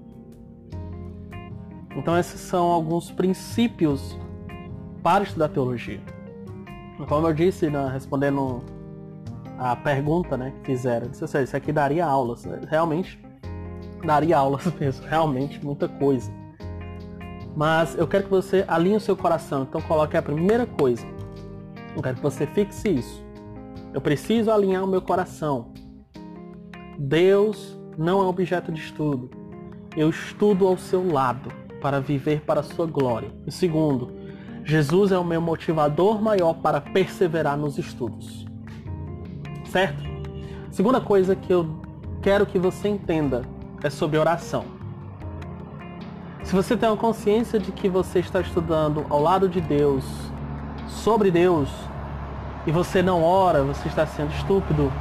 Então 1.94 2.16
esses 2.16 2.40
são 2.40 2.68
alguns 2.68 3.10
princípios 3.10 4.18
para 5.02 5.22
estudar 5.24 5.50
teologia. 5.50 6.00
Como 7.06 7.26
eu 7.26 7.34
disse, 7.34 7.68
né, 7.68 7.90
respondendo 7.92 8.64
a 9.58 9.76
pergunta 9.76 10.34
né, 10.34 10.50
que 10.50 10.72
fizeram. 10.72 11.08
Disse 11.08 11.24
assim, 11.24 11.42
isso 11.42 11.56
aqui 11.56 11.72
daria 11.72 12.06
aulas. 12.06 12.46
Né? 12.46 12.58
Realmente 12.66 13.22
daria 14.02 14.38
aulas 14.38 14.64
mesmo, 14.80 15.06
realmente 15.06 15.62
muita 15.62 15.88
coisa. 15.88 16.39
Mas 17.56 17.96
eu 17.96 18.06
quero 18.06 18.24
que 18.24 18.30
você 18.30 18.64
alinhe 18.66 18.96
o 18.96 19.00
seu 19.00 19.16
coração. 19.16 19.62
Então 19.62 19.80
coloque 19.80 20.16
a 20.16 20.22
primeira 20.22 20.66
coisa. 20.66 21.04
Eu 21.96 22.02
quero 22.02 22.16
que 22.16 22.22
você 22.22 22.46
fixe 22.46 22.88
isso. 22.88 23.24
Eu 23.92 24.00
preciso 24.00 24.50
alinhar 24.50 24.84
o 24.84 24.86
meu 24.86 25.02
coração. 25.02 25.72
Deus 26.98 27.78
não 27.98 28.22
é 28.22 28.26
objeto 28.26 28.70
de 28.70 28.80
estudo. 28.80 29.30
Eu 29.96 30.10
estudo 30.10 30.66
ao 30.66 30.78
seu 30.78 31.10
lado 31.10 31.50
para 31.80 32.00
viver 32.00 32.42
para 32.42 32.60
a 32.60 32.62
sua 32.62 32.86
glória. 32.86 33.32
E 33.46 33.50
segundo, 33.50 34.12
Jesus 34.62 35.10
é 35.10 35.18
o 35.18 35.24
meu 35.24 35.40
motivador 35.40 36.22
maior 36.22 36.54
para 36.54 36.80
perseverar 36.80 37.56
nos 37.56 37.78
estudos 37.78 38.50
certo? 39.70 40.02
Segunda 40.70 41.00
coisa 41.00 41.34
que 41.36 41.52
eu 41.52 41.80
quero 42.20 42.44
que 42.44 42.58
você 42.58 42.88
entenda 42.88 43.42
é 43.82 43.88
sobre 43.88 44.18
oração. 44.18 44.64
Se 46.42 46.54
você 46.54 46.76
tem 46.76 46.88
uma 46.88 46.96
consciência 46.96 47.58
de 47.58 47.70
que 47.70 47.88
você 47.88 48.18
está 48.18 48.40
estudando 48.40 49.06
ao 49.08 49.20
lado 49.22 49.48
de 49.48 49.60
Deus, 49.60 50.04
sobre 50.88 51.30
Deus, 51.30 51.68
e 52.66 52.72
você 52.72 53.02
não 53.02 53.22
ora, 53.22 53.62
você 53.62 53.88
está 53.88 54.06
sendo 54.06 54.32
estúpido. 54.32 54.92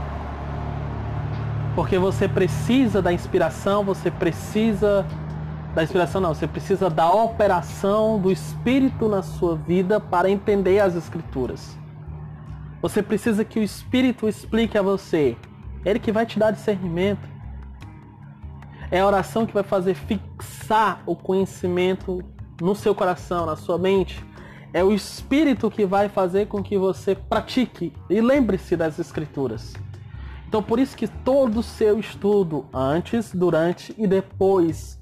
Porque 1.76 1.98
você 1.98 2.28
precisa 2.28 3.02
da 3.02 3.12
inspiração, 3.12 3.84
você 3.84 4.12
precisa 4.12 5.06
da 5.74 5.84
inspiração 5.84 6.20
não, 6.20 6.34
você 6.34 6.48
precisa 6.48 6.90
da 6.90 7.12
operação 7.12 8.20
do 8.20 8.32
Espírito 8.32 9.08
na 9.08 9.22
sua 9.22 9.56
vida 9.56 10.00
para 10.00 10.30
entender 10.30 10.80
as 10.80 10.96
Escrituras. 10.96 11.78
Você 12.82 13.04
precisa 13.04 13.46
que 13.46 13.60
o 13.60 13.64
Espírito 13.64 14.28
explique 14.28 14.78
a 14.78 14.82
você. 14.82 15.38
Ele 15.86 16.00
que 16.00 16.12
vai 16.12 16.26
te 16.26 16.40
dar 16.40 16.52
discernimento. 16.52 17.28
É 18.92 19.02
a 19.02 19.06
oração 19.06 19.46
que 19.46 19.54
vai 19.54 19.64
fazer 19.64 19.94
fixar 19.94 20.59
o 21.06 21.16
conhecimento 21.16 22.24
no 22.62 22.76
seu 22.76 22.94
coração, 22.94 23.46
na 23.46 23.56
sua 23.56 23.78
mente. 23.78 24.24
É 24.72 24.84
o 24.84 24.92
Espírito 24.92 25.72
que 25.72 25.86
vai 25.86 26.10
fazer 26.10 26.48
com 26.48 26.62
que 26.62 26.78
você 26.78 27.16
pratique 27.16 27.92
e 28.10 28.22
lembre-se 28.22 28.76
das 28.76 29.00
Escrituras. 29.00 29.74
Então, 30.48 30.62
por 30.62 30.80
isso 30.80 30.96
que 30.96 31.08
todo 31.08 31.60
o 31.60 31.64
seu 31.64 32.00
estudo, 32.00 32.66
antes, 32.74 33.34
durante 33.34 33.94
e 33.98 34.08
depois 34.08 35.00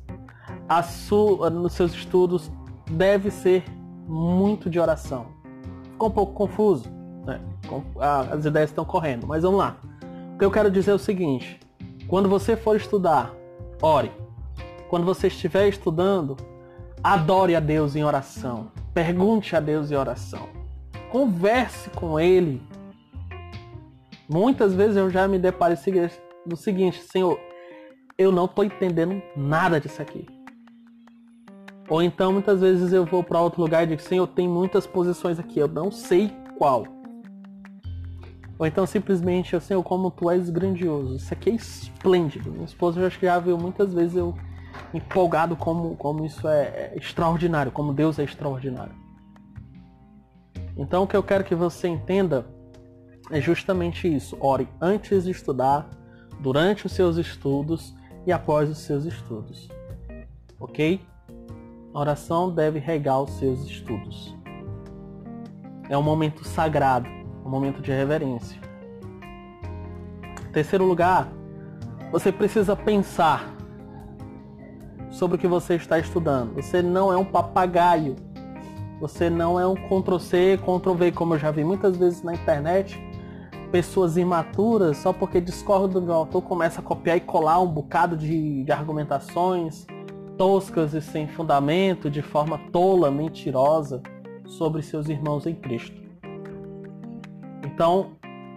a 0.67 0.83
sua, 0.83 1.50
nos 1.50 1.74
seus 1.74 1.93
estudos, 1.93 2.51
deve 2.89 3.31
ser 3.31 3.63
muito 4.07 4.69
de 4.69 4.79
oração. 4.79 5.27
Ficou 5.91 6.09
um 6.09 6.12
pouco 6.12 6.33
confuso? 6.33 6.89
Né? 7.25 7.41
As 8.31 8.45
ideias 8.45 8.69
estão 8.69 8.86
correndo, 8.86 9.27
mas 9.27 9.43
vamos 9.43 9.59
lá. 9.59 9.77
O 10.36 10.38
que 10.38 10.45
eu 10.45 10.51
quero 10.51 10.69
dizer 10.69 10.91
é 10.91 10.93
o 10.93 11.00
seguinte: 11.00 11.59
quando 12.07 12.29
você 12.29 12.55
for 12.55 12.75
estudar, 12.75 13.33
ore. 13.81 14.12
Quando 14.89 15.06
você 15.06 15.27
estiver 15.27 15.67
estudando, 15.67 16.38
adore 17.03 17.56
a 17.56 17.60
Deus 17.60 17.96
em 17.96 18.03
oração. 18.03 18.72
Pergunte 18.94 19.56
a 19.56 19.60
Deus 19.60 19.91
em 19.91 19.96
oração. 19.96 20.50
Converse 21.12 21.89
com 21.91 22.20
Ele 22.20 22.62
Muitas 24.29 24.74
vezes 24.74 24.98
eu 24.98 25.10
já 25.10 25.25
me 25.25 25.39
deparei 25.39 25.77
do 26.46 26.58
seguinte, 26.58 27.01
Senhor, 27.01 27.39
eu 28.17 28.29
não 28.29 28.44
estou 28.44 28.65
entendendo 28.65 29.22
nada 29.38 29.79
disso 29.79 30.01
aqui. 30.01 30.27
Ou 31.89 32.03
então 32.03 32.34
muitas 32.34 32.60
vezes 32.60 32.91
eu 32.91 33.06
vou 33.06 33.24
para 33.24 33.39
outro 33.39 33.62
lugar 33.62 33.84
e 33.84 33.88
digo, 33.88 34.01
Senhor, 34.01 34.27
tem 34.27 34.46
muitas 34.46 34.86
posições 34.86 35.39
aqui, 35.39 35.60
eu 35.60 35.67
não 35.70 35.89
sei 35.89 36.29
qual. 36.58 36.86
Ou 38.60 38.67
então 38.67 38.86
simplesmente, 38.86 39.53
eu, 39.53 39.62
Senhor, 39.62 39.82
como 39.82 40.12
tu 40.12 40.29
és 40.29 40.50
grandioso, 40.50 41.15
isso 41.15 41.34
aqui 41.34 41.51
é 41.51 41.53
esplêndido. 41.53 42.51
Minha 42.51 42.65
esposa 42.65 43.00
já, 43.00 43.10
já 43.10 43.39
viu 43.39 43.58
muitas 43.58 43.94
vezes 43.94 44.17
eu 44.17 44.36
empolgado 44.93 45.55
como, 45.55 45.96
como 45.96 46.25
isso 46.25 46.48
é, 46.48 46.63
é 46.63 46.93
extraordinário, 46.96 47.72
como 47.72 47.93
Deus 47.93 48.19
é 48.19 48.24
extraordinário. 48.24 48.93
Então 50.75 51.03
o 51.03 51.07
que 51.07 51.15
eu 51.15 51.24
quero 51.24 51.43
que 51.43 51.55
você 51.55 51.88
entenda 51.88 52.46
é 53.31 53.41
justamente 53.41 54.13
isso. 54.13 54.38
Ore 54.39 54.67
antes 54.79 55.25
de 55.25 55.31
estudar, 55.31 55.89
durante 56.39 56.86
os 56.86 56.91
seus 56.91 57.17
estudos 57.17 57.96
e 58.25 58.31
após 58.31 58.69
os 58.69 58.79
seus 58.79 59.05
estudos. 59.05 59.67
Ok? 60.60 61.01
A 61.93 62.00
oração 62.00 62.53
deve 62.53 62.79
regar 62.79 63.22
os 63.22 63.31
seus 63.31 63.63
estudos. 63.63 64.36
É 65.89 65.98
um 65.98 66.03
momento 66.03 66.46
sagrado, 66.46 67.07
um 67.43 67.50
momento 67.50 67.81
de 67.81 67.91
reverência. 67.91 68.60
Terceiro 70.51 70.86
lugar, 70.86 71.31
você 72.12 72.31
precisa 72.31 72.75
pensar 72.75 73.56
sobre 75.17 75.36
o 75.36 75.39
que 75.39 75.47
você 75.47 75.75
está 75.75 75.97
estudando. 75.97 76.53
Você 76.55 76.81
não 76.81 77.12
é 77.12 77.17
um 77.17 77.25
papagaio. 77.25 78.15
Você 79.01 79.29
não 79.29 79.59
é 79.59 79.67
um 79.67 79.75
Ctrl-C, 79.75 80.59
Ctrl-V, 80.62 81.12
como 81.12 81.33
eu 81.33 81.39
já 81.39 81.51
vi 81.51 81.63
muitas 81.63 81.97
vezes 81.97 82.24
na 82.24 82.33
internet 82.33 83.00
pessoas 83.72 84.15
imaturas, 84.15 84.98
só 84.98 85.11
porque 85.11 85.42
discordam 85.42 86.01
do 86.03 86.13
autor, 86.13 86.42
começa 86.42 86.79
a 86.79 86.83
copiar 86.83 87.18
e 87.18 87.20
colar 87.20 87.59
um 87.59 87.68
bocado 87.68 88.15
de, 88.15 88.63
de 88.63 88.72
argumentações 88.72 89.85
toscas 90.37 90.94
e 90.94 91.01
sem 91.01 91.27
fundamento, 91.27 92.09
de 92.09 92.22
forma 92.22 92.59
tola, 92.72 93.11
mentirosa, 93.11 94.01
sobre 94.46 94.81
seus 94.81 95.09
irmãos 95.09 95.46
em 95.48 95.55
Cristo. 95.55 96.00
Então, 97.63 98.11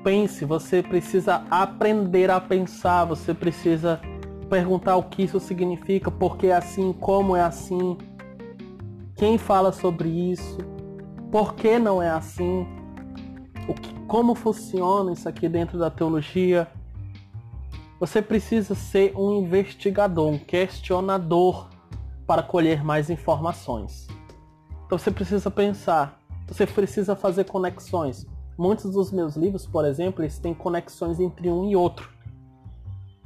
pense, 0.04 0.44
você 0.44 0.82
precisa 0.82 1.42
aprender 1.50 2.30
a 2.30 2.38
pensar, 2.40 3.04
você 3.04 3.34
precisa 3.34 4.00
perguntar 4.50 4.96
o 4.96 5.04
que 5.04 5.22
isso 5.22 5.38
significa, 5.38 6.10
por 6.10 6.36
que 6.36 6.48
é 6.48 6.56
assim, 6.56 6.92
como 6.92 7.36
é 7.36 7.40
assim, 7.40 7.96
quem 9.14 9.38
fala 9.38 9.70
sobre 9.70 10.08
isso, 10.08 10.58
por 11.30 11.54
que 11.54 11.78
não 11.78 12.02
é 12.02 12.10
assim, 12.10 12.66
o 13.68 13.74
que, 13.74 13.94
como 14.06 14.34
funciona 14.34 15.12
isso 15.12 15.28
aqui 15.28 15.48
dentro 15.48 15.78
da 15.78 15.88
teologia. 15.88 16.66
Você 18.00 18.20
precisa 18.20 18.74
ser 18.74 19.14
um 19.16 19.40
investigador, 19.40 20.26
um 20.26 20.38
questionador 20.38 21.68
para 22.26 22.42
colher 22.42 22.82
mais 22.82 23.08
informações. 23.08 24.08
Então 24.86 24.98
você 24.98 25.10
precisa 25.10 25.50
pensar, 25.50 26.18
você 26.48 26.66
precisa 26.66 27.14
fazer 27.14 27.44
conexões. 27.44 28.26
Muitos 28.58 28.90
dos 28.90 29.12
meus 29.12 29.36
livros, 29.36 29.64
por 29.64 29.84
exemplo, 29.84 30.22
eles 30.22 30.38
têm 30.38 30.52
conexões 30.52 31.20
entre 31.20 31.48
um 31.48 31.70
e 31.70 31.76
outro. 31.76 32.10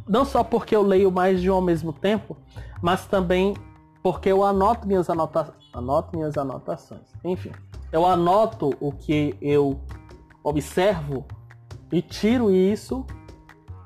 Não 0.06 0.24
só 0.24 0.44
porque 0.44 0.76
eu 0.76 0.82
leio 0.82 1.10
mais 1.10 1.40
de 1.40 1.50
um 1.50 1.54
ao 1.54 1.62
mesmo 1.62 1.92
tempo, 1.92 2.36
mas 2.82 3.06
também 3.06 3.54
porque 4.02 4.30
eu 4.30 4.44
anoto 4.44 4.86
minhas, 4.86 5.08
anota... 5.08 5.54
anoto 5.72 6.16
minhas 6.16 6.36
anotações. 6.36 7.08
Enfim, 7.24 7.52
eu 7.90 8.04
anoto 8.04 8.74
o 8.80 8.92
que 8.92 9.34
eu 9.40 9.80
observo 10.42 11.24
e 11.90 12.02
tiro 12.02 12.50
isso 12.50 13.06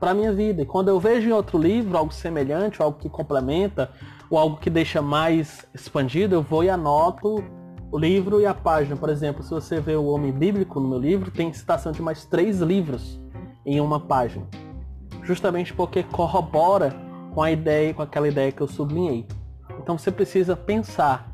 para 0.01 0.15
minha 0.15 0.33
vida. 0.33 0.63
E 0.63 0.67
quando 0.67 0.89
eu 0.89 0.99
vejo 0.99 1.29
em 1.29 1.33
outro 1.33 1.59
livro 1.59 1.97
algo 1.97 2.13
semelhante, 2.13 2.83
algo 2.83 2.99
que 2.99 3.09
complementa, 3.09 3.91
ou 4.31 4.39
algo 4.39 4.57
que 4.57 4.69
deixa 4.69 5.01
mais 5.01 5.67
expandido, 5.73 6.35
eu 6.35 6.43
vou 6.43 6.65
e 6.65 6.71
anoto 6.71 7.43
o 7.91 7.99
livro 7.99 8.41
e 8.41 8.47
a 8.47 8.53
página. 8.53 8.97
Por 8.97 9.09
exemplo, 9.09 9.43
se 9.43 9.51
você 9.51 9.81
vê 9.81 9.97
o 9.97 10.07
Homem 10.07 10.33
Bíblico 10.33 10.81
no 10.81 10.89
meu 10.89 10.99
livro, 10.99 11.31
tem 11.31 11.53
citação 11.53 11.93
de 11.93 12.03
mais 12.03 12.25
três 12.25 12.61
livros 12.61 13.21
em 13.65 13.81
uma 13.81 14.01
página. 14.01 14.47
Justamente 15.29 15.75
porque 15.75 16.03
corrobora 16.03 16.97
com 17.35 17.43
a 17.43 17.53
ideia, 17.53 17.93
com 17.93 18.01
aquela 18.01 18.27
ideia 18.27 18.51
que 18.51 18.63
eu 18.63 18.67
sublinhei. 18.67 19.27
Então 19.79 19.99
você 19.99 20.11
precisa 20.11 20.57
pensar, 20.57 21.31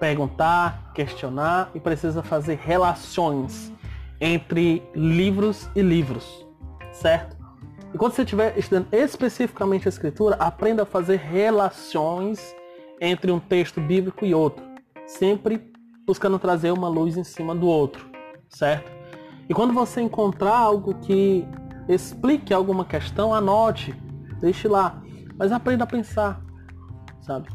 perguntar, 0.00 0.90
questionar 0.92 1.70
e 1.72 1.78
precisa 1.78 2.24
fazer 2.24 2.58
relações 2.60 3.72
entre 4.20 4.82
livros 4.96 5.70
e 5.76 5.80
livros, 5.80 6.44
certo? 6.90 7.36
E 7.94 7.96
quando 7.96 8.14
você 8.14 8.22
estiver 8.22 8.58
estudando 8.58 8.88
especificamente 8.90 9.86
a 9.86 9.90
escritura, 9.90 10.34
aprenda 10.40 10.82
a 10.82 10.86
fazer 10.86 11.18
relações 11.18 12.52
entre 13.00 13.30
um 13.30 13.38
texto 13.38 13.80
bíblico 13.80 14.26
e 14.26 14.34
outro, 14.34 14.64
sempre 15.06 15.72
buscando 16.04 16.36
trazer 16.40 16.72
uma 16.72 16.88
luz 16.88 17.16
em 17.16 17.22
cima 17.22 17.54
do 17.54 17.68
outro, 17.68 18.10
certo? 18.48 18.90
E 19.48 19.54
quando 19.54 19.72
você 19.72 20.00
encontrar 20.00 20.56
algo 20.56 20.94
que 20.94 21.46
explique 21.88 22.52
alguma 22.52 22.84
questão, 22.84 23.32
anote, 23.34 23.92
deixe 24.40 24.68
lá, 24.68 25.00
mas 25.38 25.52
aprenda 25.52 25.84
a 25.84 25.86
pensar, 25.86 26.40
sabe? 27.20 27.48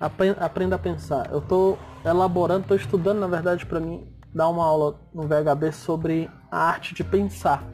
Aprenda 0.00 0.76
a 0.76 0.78
pensar. 0.78 1.30
Eu 1.30 1.38
estou 1.38 1.78
elaborando, 2.04 2.62
estou 2.62 2.76
estudando, 2.76 3.20
na 3.20 3.26
verdade, 3.26 3.64
para 3.64 3.80
mim, 3.80 4.06
dar 4.34 4.48
uma 4.48 4.64
aula 4.64 5.00
no 5.14 5.22
VHB 5.22 5.72
sobre 5.72 6.30
a 6.50 6.58
arte 6.58 6.94
de 6.94 7.04
pensar. 7.04 7.64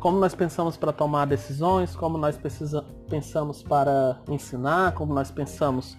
Como 0.00 0.18
nós 0.18 0.34
pensamos 0.34 0.76
para 0.76 0.92
tomar 0.92 1.26
decisões, 1.26 1.94
como 1.94 2.18
nós 2.18 2.36
precisa, 2.36 2.82
pensamos 3.08 3.62
para 3.62 4.18
ensinar, 4.28 4.92
como 4.92 5.14
nós 5.14 5.30
pensamos 5.30 5.96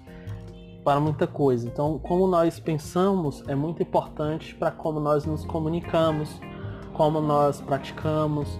para 0.83 0.99
muita 0.99 1.25
coisa. 1.25 1.67
Então, 1.67 1.97
como 1.99 2.27
nós 2.27 2.59
pensamos 2.59 3.43
é 3.47 3.55
muito 3.55 3.81
importante 3.81 4.53
para 4.55 4.71
como 4.71 4.99
nós 4.99 5.25
nos 5.25 5.45
comunicamos, 5.45 6.39
como 6.93 7.21
nós 7.21 7.61
praticamos 7.61 8.59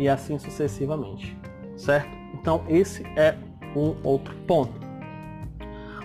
e 0.00 0.08
assim 0.08 0.38
sucessivamente, 0.38 1.36
certo? 1.76 2.08
Então, 2.32 2.64
esse 2.68 3.02
é 3.16 3.36
um 3.76 3.94
outro 4.02 4.34
ponto. 4.46 4.72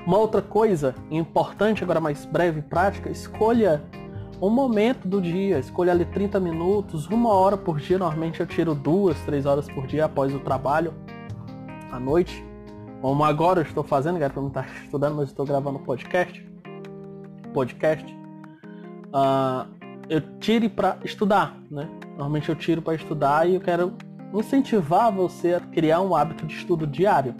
Uma 0.05 0.17
outra 0.17 0.41
coisa 0.41 0.93
importante, 1.10 1.81
agora 1.81 2.01
mais 2.01 2.25
breve 2.25 2.60
e 2.60 2.62
prática, 2.62 3.10
escolha 3.10 3.81
um 4.41 4.49
momento 4.49 5.08
do 5.08 5.21
dia, 5.21 5.58
escolha 5.60 5.93
ali 5.93 6.03
30 6.03 6.41
minutos, 6.41 7.08
uma 7.08 7.31
hora 7.31 7.55
por 7.55 7.79
dia. 7.79 7.97
Normalmente 7.97 8.41
eu 8.41 8.45
tiro 8.45 8.75
duas, 8.75 9.17
três 9.21 9.45
horas 9.45 9.65
por 9.69 9.88
dia 9.88 10.05
após 10.05 10.36
o 10.36 10.39
trabalho, 10.41 10.93
à 11.89 11.97
noite. 11.97 12.43
Como 13.01 13.23
agora 13.23 13.62
eu 13.62 13.63
estou 13.63 13.84
fazendo, 13.84 14.19
galera, 14.19 14.41
não 14.41 14.49
estar 14.49 14.67
estudando, 14.84 15.15
mas 15.15 15.29
estou 15.29 15.45
gravando 15.45 15.79
podcast. 15.79 16.45
Podcast. 17.53 18.13
Uh, 19.08 19.73
eu 20.10 20.19
tire 20.39 20.67
para 20.67 20.97
estudar, 21.01 21.58
né? 21.71 21.89
Normalmente 22.15 22.49
eu 22.49 22.56
tiro 22.56 22.82
para 22.82 22.95
estudar 22.95 23.47
e 23.47 23.56
eu 23.56 23.62
quero 23.62 23.93
incentivar 24.34 25.12
você 25.12 25.54
a 25.54 25.60
criar 25.60 26.01
um 26.01 26.15
hábito 26.15 26.45
de 26.45 26.56
estudo 26.56 26.88
diário. 26.88 27.36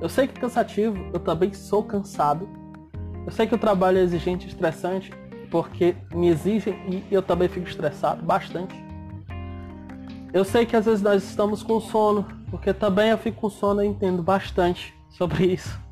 Eu 0.00 0.08
sei 0.08 0.26
que 0.26 0.36
é 0.38 0.40
cansativo, 0.40 0.96
eu 1.12 1.20
também 1.20 1.52
sou 1.52 1.82
cansado. 1.82 2.48
Eu 3.26 3.32
sei 3.32 3.46
que 3.46 3.54
o 3.54 3.58
trabalho 3.58 3.98
é 3.98 4.02
exigente, 4.02 4.46
estressante, 4.46 5.10
porque 5.50 5.96
me 6.14 6.28
exigem 6.28 6.74
e 6.88 7.04
eu 7.14 7.22
também 7.22 7.48
fico 7.48 7.68
estressado 7.68 8.22
bastante. 8.24 8.74
Eu 10.32 10.44
sei 10.44 10.66
que 10.66 10.76
às 10.76 10.84
vezes 10.84 11.00
nós 11.00 11.22
estamos 11.22 11.62
com 11.62 11.80
sono, 11.80 12.26
porque 12.50 12.72
também 12.72 13.10
eu 13.10 13.18
fico 13.18 13.40
com 13.40 13.50
sono 13.50 13.82
e 13.82 13.86
entendo 13.86 14.22
bastante 14.22 14.94
sobre 15.08 15.46
isso. 15.46 15.83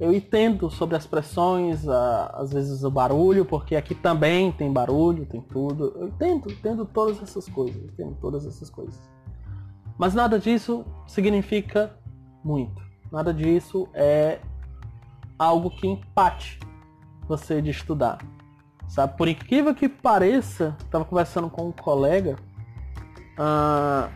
Eu 0.00 0.12
entendo 0.12 0.70
sobre 0.70 0.96
as 0.96 1.06
pressões, 1.06 1.86
a, 1.88 2.26
às 2.34 2.52
vezes 2.52 2.82
o 2.82 2.90
barulho, 2.90 3.44
porque 3.44 3.76
aqui 3.76 3.94
também 3.94 4.50
tem 4.50 4.72
barulho, 4.72 5.26
tem 5.26 5.40
tudo. 5.40 5.92
Eu 5.96 6.08
entendo, 6.08 6.50
entendo 6.50 6.84
todas 6.84 7.22
essas 7.22 7.48
coisas, 7.48 7.82
entendo 7.84 8.16
todas 8.20 8.46
essas 8.46 8.68
coisas. 8.68 8.98
Mas 9.98 10.14
nada 10.14 10.38
disso 10.38 10.84
significa 11.06 11.94
muito. 12.42 12.82
Nada 13.10 13.32
disso 13.32 13.88
é 13.94 14.40
algo 15.38 15.70
que 15.70 15.86
empate 15.86 16.58
você 17.28 17.60
de 17.60 17.70
estudar. 17.70 18.18
Sabe, 18.88 19.16
por 19.16 19.28
incrível 19.28 19.74
que 19.74 19.88
pareça, 19.88 20.76
estava 20.80 21.04
conversando 21.04 21.48
com 21.48 21.68
um 21.68 21.72
colega 21.72 22.36
uh, 23.38 24.12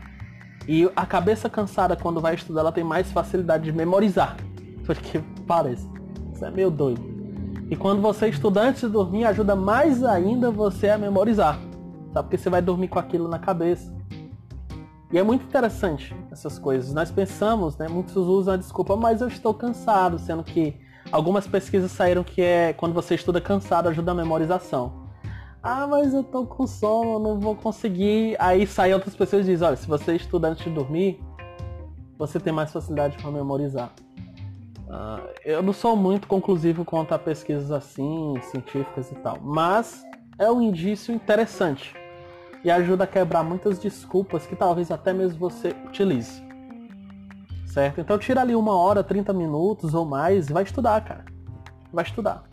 e 0.68 0.90
a 0.94 1.06
cabeça 1.06 1.48
cansada 1.48 1.96
quando 1.96 2.20
vai 2.20 2.34
estudar 2.34 2.60
ela 2.60 2.72
tem 2.72 2.84
mais 2.84 3.10
facilidade 3.10 3.64
de 3.64 3.72
memorizar. 3.72 4.36
Porque 4.84 5.22
parece. 5.46 5.88
Isso 6.32 6.44
é 6.44 6.50
meio 6.50 6.70
doido. 6.70 7.02
E 7.70 7.76
quando 7.76 8.00
você 8.00 8.28
estuda 8.28 8.62
antes 8.62 8.82
de 8.82 8.88
dormir, 8.88 9.24
ajuda 9.24 9.56
mais 9.56 10.04
ainda 10.04 10.50
você 10.50 10.88
a 10.88 10.98
memorizar. 10.98 11.58
Sabe? 12.12 12.28
Porque 12.28 12.38
você 12.38 12.50
vai 12.50 12.62
dormir 12.62 12.88
com 12.88 12.98
aquilo 12.98 13.28
na 13.28 13.38
cabeça. 13.38 13.94
E 15.12 15.18
é 15.18 15.22
muito 15.22 15.44
interessante 15.44 16.14
essas 16.30 16.58
coisas. 16.58 16.92
Nós 16.92 17.10
pensamos, 17.10 17.76
né? 17.76 17.88
Muitos 17.88 18.16
usam 18.16 18.54
a 18.54 18.56
desculpa, 18.56 18.96
mas 18.96 19.20
eu 19.20 19.28
estou 19.28 19.54
cansado, 19.54 20.18
sendo 20.18 20.42
que 20.42 20.84
Algumas 21.12 21.46
pesquisas 21.46 21.92
saíram 21.92 22.24
que 22.24 22.42
é 22.42 22.72
quando 22.72 22.92
você 22.92 23.14
estuda 23.14 23.40
cansado 23.40 23.88
ajuda 23.88 24.10
a 24.10 24.14
memorização. 24.14 25.06
Ah, 25.62 25.86
mas 25.86 26.12
eu 26.12 26.22
tô 26.22 26.46
com 26.46 26.66
sono, 26.66 27.18
não 27.18 27.40
vou 27.40 27.54
conseguir. 27.54 28.36
Aí 28.38 28.66
saem 28.66 28.94
outras 28.94 29.14
pessoas 29.14 29.46
e 29.46 29.50
dizem, 29.50 29.66
olha, 29.66 29.76
se 29.76 29.86
você 29.86 30.16
estuda 30.16 30.48
antes 30.48 30.64
de 30.64 30.70
dormir, 30.70 31.20
você 32.18 32.40
tem 32.40 32.52
mais 32.52 32.72
facilidade 32.72 33.16
para 33.18 33.30
memorizar. 33.30 33.92
Ah, 34.98 35.20
eu 35.44 35.62
não 35.62 35.74
sou 35.74 35.94
muito 35.94 36.26
conclusivo 36.26 36.84
quanto 36.84 37.12
a 37.12 37.18
pesquisas 37.18 37.70
assim, 37.70 38.34
científicas 38.50 39.10
e 39.12 39.14
tal, 39.16 39.38
mas 39.42 40.02
é 40.38 40.50
um 40.50 40.62
indício 40.62 41.14
interessante 41.14 41.94
e 42.64 42.70
ajuda 42.70 43.04
a 43.04 43.06
quebrar 43.06 43.42
muitas 43.42 43.78
desculpas 43.78 44.46
que 44.46 44.56
talvez 44.56 44.90
até 44.90 45.12
mesmo 45.12 45.38
você 45.38 45.76
utilize 45.86 46.46
certo? 47.76 48.00
Então 48.00 48.16
tira 48.16 48.40
ali 48.40 48.56
uma 48.56 48.74
hora, 48.74 49.04
30 49.04 49.34
minutos 49.34 49.92
ou 49.92 50.06
mais 50.06 50.48
e 50.48 50.52
vai 50.54 50.62
estudar, 50.62 50.98
cara. 51.04 51.26
Vai 51.92 52.04
estudar. 52.04 52.44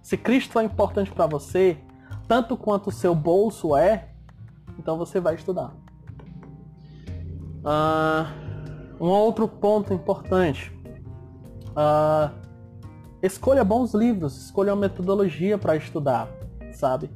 Se 0.00 0.16
Cristo 0.16 0.56
é 0.56 0.62
importante 0.62 1.10
para 1.10 1.26
você, 1.26 1.76
tanto 2.28 2.56
quanto 2.56 2.86
o 2.86 2.92
seu 2.92 3.12
bolso 3.12 3.76
é, 3.76 4.10
então 4.78 4.96
você 4.96 5.18
vai 5.18 5.34
estudar. 5.34 5.74
Uh, 7.64 9.04
um 9.04 9.08
outro 9.08 9.48
ponto 9.48 9.92
importante. 9.92 10.72
Uh, 11.72 12.30
escolha 13.22 13.64
bons 13.64 13.94
livros, 13.94 14.36
escolha 14.36 14.72
uma 14.74 14.80
metodologia 14.80 15.56
para 15.56 15.76
estudar, 15.76 16.28
sabe? 16.72 17.10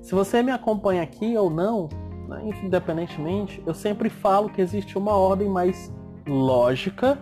Se 0.00 0.14
você 0.14 0.42
me 0.42 0.52
acompanha 0.52 1.02
aqui 1.02 1.36
ou 1.36 1.50
não, 1.50 1.88
né, 2.28 2.42
independentemente, 2.62 3.62
eu 3.66 3.74
sempre 3.74 4.08
falo 4.08 4.48
que 4.48 4.60
existe 4.60 4.96
uma 4.98 5.12
ordem 5.12 5.48
mais 5.48 5.92
lógica 6.26 7.18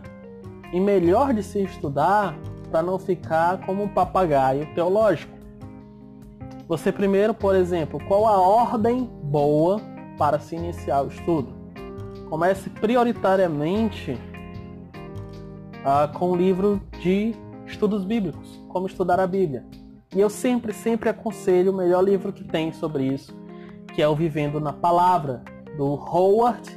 e 0.72 0.80
melhor 0.80 1.34
de 1.34 1.42
se 1.42 1.62
estudar 1.62 2.36
para 2.70 2.82
não 2.82 2.98
ficar 2.98 3.60
como 3.66 3.82
um 3.82 3.88
papagaio 3.88 4.66
teológico. 4.74 5.32
Você 6.68 6.90
primeiro, 6.90 7.34
por 7.34 7.54
exemplo, 7.54 8.00
qual 8.06 8.26
a 8.26 8.40
ordem 8.40 9.10
boa 9.24 9.80
para 10.16 10.38
se 10.38 10.56
iniciar 10.56 11.02
o 11.02 11.08
estudo? 11.08 11.52
Comece 12.30 12.70
prioritariamente 12.70 14.18
ah, 15.84 16.08
com 16.08 16.30
o 16.30 16.36
livro 16.36 16.80
de 17.00 17.34
estudos 17.66 18.04
bíblicos, 18.04 18.62
como 18.68 18.86
estudar 18.86 19.20
a 19.20 19.26
Bíblia. 19.26 19.64
E 20.14 20.20
eu 20.20 20.28
sempre, 20.28 20.72
sempre 20.72 21.08
aconselho 21.08 21.72
o 21.72 21.76
melhor 21.76 22.02
livro 22.02 22.32
que 22.32 22.44
tem 22.44 22.72
sobre 22.72 23.04
isso, 23.04 23.34
que 23.94 24.02
é 24.02 24.08
o 24.08 24.14
Vivendo 24.14 24.60
na 24.60 24.72
Palavra, 24.72 25.42
do 25.76 25.94
Howard 25.94 26.68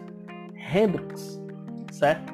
Hendricks 0.73 1.35
certo? 1.95 2.33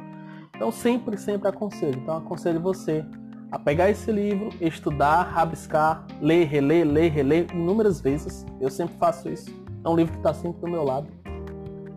Então 0.55 0.71
sempre, 0.71 1.17
sempre 1.17 1.47
aconselho. 1.47 1.99
Então 1.99 2.17
aconselho 2.17 2.60
você 2.60 3.05
a 3.51 3.60
pegar 3.60 3.89
esse 3.89 4.12
livro, 4.12 4.49
estudar, 4.62 5.23
rabiscar, 5.23 6.05
ler, 6.21 6.47
reler, 6.47 6.88
ler, 6.88 7.12
reler 7.12 7.47
inúmeras 7.53 8.01
vezes. 8.01 8.45
Eu 8.60 8.69
sempre 8.69 8.95
faço 8.97 9.29
isso. 9.29 9.51
É 9.84 9.89
um 9.89 9.95
livro 9.95 10.13
que 10.13 10.19
está 10.19 10.34
sempre 10.34 10.62
do 10.62 10.67
meu 10.67 10.84
lado 10.84 11.07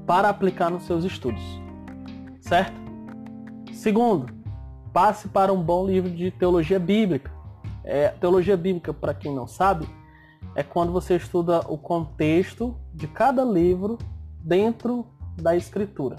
para 0.06 0.28
aplicar 0.28 0.70
nos 0.70 0.84
seus 0.84 1.04
estudos, 1.04 1.42
certo? 2.40 2.78
Segundo, 3.72 4.26
passe 4.94 5.28
para 5.28 5.52
um 5.52 5.62
bom 5.62 5.87
livro 5.87 6.09
de 6.11 6.30
teologia 6.30 6.78
bíblica. 6.78 7.30
É, 7.85 8.09
teologia 8.09 8.57
bíblica, 8.57 8.94
para 8.94 9.12
quem 9.12 9.35
não 9.35 9.46
sabe, 9.46 9.87
é 10.54 10.62
quando 10.62 10.90
você 10.90 11.16
estuda 11.16 11.61
o 11.68 11.76
contexto 11.76 12.74
de 12.94 13.07
cada 13.07 13.44
livro 13.44 13.98
dentro 14.42 15.04
da 15.37 15.54
escritura 15.54 16.16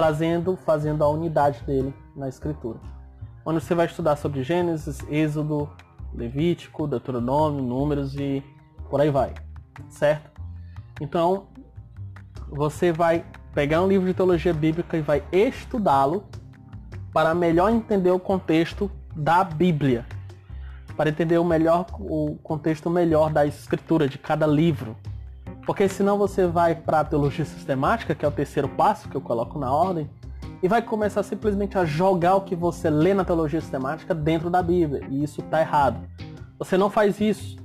trazendo, 0.00 0.56
fazendo 0.56 1.04
a 1.04 1.08
unidade 1.08 1.62
dele 1.64 1.92
na 2.16 2.26
escritura. 2.26 2.78
Onde 3.44 3.60
você 3.60 3.74
vai 3.74 3.84
estudar 3.84 4.16
sobre 4.16 4.42
Gênesis, 4.42 4.98
Êxodo, 5.10 5.68
Levítico, 6.14 6.86
Deuteronômio, 6.86 7.62
Números 7.62 8.14
e 8.14 8.42
por 8.88 9.00
aí 9.00 9.10
vai, 9.10 9.34
certo? 9.90 10.30
Então, 11.02 11.48
você 12.48 12.92
vai 12.92 13.26
pegar 13.54 13.82
um 13.82 13.88
livro 13.88 14.06
de 14.06 14.14
teologia 14.14 14.54
bíblica 14.54 14.96
e 14.96 15.02
vai 15.02 15.22
estudá-lo 15.30 16.24
para 17.12 17.34
melhor 17.34 17.70
entender 17.70 18.10
o 18.10 18.18
contexto 18.18 18.90
da 19.14 19.42
Bíblia, 19.42 20.06
para 20.96 21.10
entender 21.10 21.38
o 21.38 21.44
melhor 21.44 21.86
o 21.98 22.36
contexto 22.42 22.88
melhor 22.88 23.32
da 23.32 23.46
escritura 23.46 24.08
de 24.08 24.18
cada 24.18 24.46
livro, 24.46 24.96
porque 25.66 25.88
senão 25.88 26.18
você 26.18 26.46
vai 26.46 26.74
para 26.74 27.00
a 27.00 27.04
teologia 27.04 27.44
sistemática, 27.44 28.14
que 28.14 28.24
é 28.24 28.28
o 28.28 28.32
terceiro 28.32 28.68
passo 28.68 29.08
que 29.08 29.16
eu 29.16 29.20
coloco 29.20 29.58
na 29.58 29.72
ordem, 29.72 30.08
e 30.62 30.68
vai 30.68 30.82
começar 30.82 31.22
simplesmente 31.22 31.78
a 31.78 31.84
jogar 31.84 32.36
o 32.36 32.42
que 32.42 32.54
você 32.54 32.90
lê 32.90 33.14
na 33.14 33.24
teologia 33.24 33.60
sistemática 33.60 34.14
dentro 34.14 34.50
da 34.50 34.62
Bíblia. 34.62 35.06
E 35.08 35.22
isso 35.22 35.40
está 35.40 35.60
errado. 35.60 35.98
Você 36.58 36.76
não 36.76 36.90
faz 36.90 37.20
isso. 37.20 37.56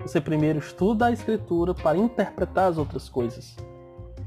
Você 0.00 0.20
primeiro 0.20 0.58
estuda 0.58 1.06
a 1.06 1.12
escritura 1.12 1.72
para 1.72 1.96
interpretar 1.96 2.68
as 2.68 2.78
outras 2.78 3.08
coisas. 3.08 3.56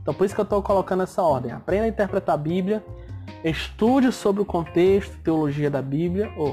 Então 0.01 0.13
por 0.13 0.25
isso 0.25 0.33
que 0.33 0.39
eu 0.39 0.45
estou 0.45 0.61
colocando 0.61 1.03
essa 1.03 1.21
ordem. 1.21 1.51
Aprenda 1.51 1.85
a 1.85 1.89
interpretar 1.89 2.35
a 2.35 2.37
Bíblia, 2.37 2.85
estude 3.49 4.11
sobre 4.11 4.41
o 4.41 4.45
contexto, 4.45 5.17
teologia 5.23 5.69
da 5.69 5.81
Bíblia, 5.81 6.31
ou 6.35 6.51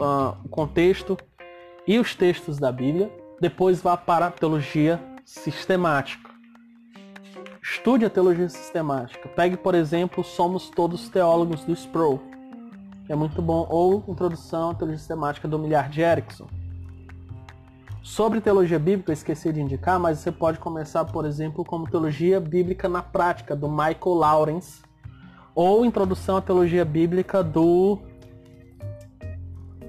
uh, 0.00 0.36
o 0.44 0.48
contexto 0.48 1.16
e 1.86 1.98
os 1.98 2.14
textos 2.14 2.58
da 2.58 2.72
Bíblia. 2.72 3.10
Depois 3.40 3.80
vá 3.80 3.96
para 3.96 4.26
a 4.26 4.30
teologia 4.30 5.00
sistemática. 5.24 6.30
Estude 7.62 8.04
a 8.04 8.10
teologia 8.10 8.48
sistemática. 8.48 9.28
Pegue, 9.28 9.56
por 9.56 9.74
exemplo, 9.74 10.24
Somos 10.24 10.70
Todos 10.70 11.08
Teólogos 11.08 11.64
do 11.64 11.72
Sproul, 11.72 12.20
que 13.06 13.12
é 13.12 13.16
muito 13.16 13.40
bom, 13.40 13.66
ou 13.70 14.04
Introdução 14.08 14.70
à 14.70 14.74
Teologia 14.74 14.98
Sistemática 14.98 15.46
do 15.46 15.58
Milhar 15.58 15.88
de 15.88 16.00
Erickson. 16.00 16.48
Sobre 18.02 18.40
teologia 18.40 18.78
bíblica, 18.78 19.10
eu 19.10 19.14
esqueci 19.14 19.52
de 19.52 19.60
indicar, 19.60 20.00
mas 20.00 20.18
você 20.18 20.32
pode 20.32 20.58
começar, 20.58 21.04
por 21.04 21.24
exemplo, 21.26 21.64
como 21.64 21.88
Teologia 21.88 22.40
Bíblica 22.40 22.88
na 22.88 23.02
Prática, 23.02 23.54
do 23.54 23.68
Michael 23.68 24.14
Lawrence, 24.14 24.82
ou 25.60 25.84
Introdução 25.84 26.38
à 26.38 26.40
Teologia 26.40 26.86
Bíblica 26.86 27.44
do 27.44 27.98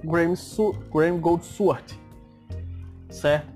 Graham, 0.04 0.36
Su 0.36 0.76
Graham 0.94 1.18
Goldsworth, 1.18 1.98
certo? 3.10 3.48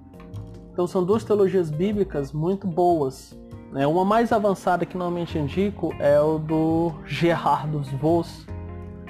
Então 0.71 0.87
são 0.87 1.03
duas 1.03 1.25
teologias 1.25 1.69
bíblicas 1.69 2.31
muito 2.31 2.65
boas. 2.65 3.37
Né? 3.69 3.85
Uma 3.85 4.05
mais 4.05 4.31
avançada 4.31 4.85
que 4.85 4.97
normalmente 4.97 5.37
indico 5.37 5.93
é 5.99 6.17
o 6.17 6.39
do 6.39 6.93
Gerardus 7.05 7.89
Vos, 7.91 8.47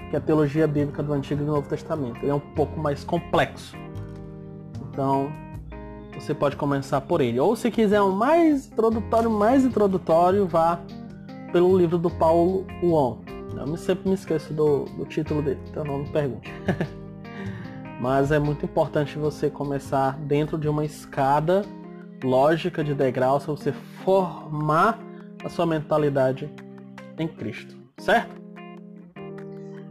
que 0.10 0.16
é 0.16 0.18
a 0.18 0.22
teologia 0.22 0.66
bíblica 0.66 1.04
do 1.04 1.14
Antigo 1.14 1.44
e 1.44 1.46
do 1.46 1.52
Novo 1.52 1.70
Testamento. 1.70 2.18
Ele 2.24 2.32
é 2.32 2.34
um 2.34 2.40
pouco 2.40 2.80
mais 2.80 3.04
complexo. 3.04 3.78
Então 4.90 5.32
você 6.16 6.34
pode 6.34 6.56
começar 6.56 7.02
por 7.02 7.22
ele. 7.22 7.40
Ou 7.40 7.56
se 7.56 7.70
quiser 7.70 8.02
um 8.02 8.12
mais 8.12 8.66
introdutório, 8.66 9.30
mais 9.30 9.64
introdutório, 9.64 10.48
vá 10.48 10.80
pelo 11.56 11.78
livro 11.78 11.98
do 11.98 12.10
Paulo 12.10 12.68
Wong. 12.84 13.22
Eu 13.56 13.78
sempre 13.78 14.10
me 14.10 14.16
esqueço 14.16 14.54
do, 14.54 14.84
do 14.84 15.06
título 15.06 15.42
dele, 15.42 15.62
então 15.70 15.86
não 15.86 16.00
me 16.00 16.10
pergunte. 16.10 16.52
mas 18.02 18.30
é 18.30 18.38
muito 18.38 18.66
importante 18.66 19.18
você 19.18 19.50
começar 19.50 20.20
dentro 20.20 20.58
de 20.58 20.68
uma 20.68 20.84
escada 20.84 21.62
lógica 22.22 22.84
de 22.84 22.94
degraus 22.94 23.46
para 23.46 23.54
você 23.54 23.72
formar 24.04 25.00
a 25.46 25.48
sua 25.48 25.66
mentalidade 25.66 26.54
em 27.18 27.26
Cristo, 27.26 27.74
certo? 28.00 28.36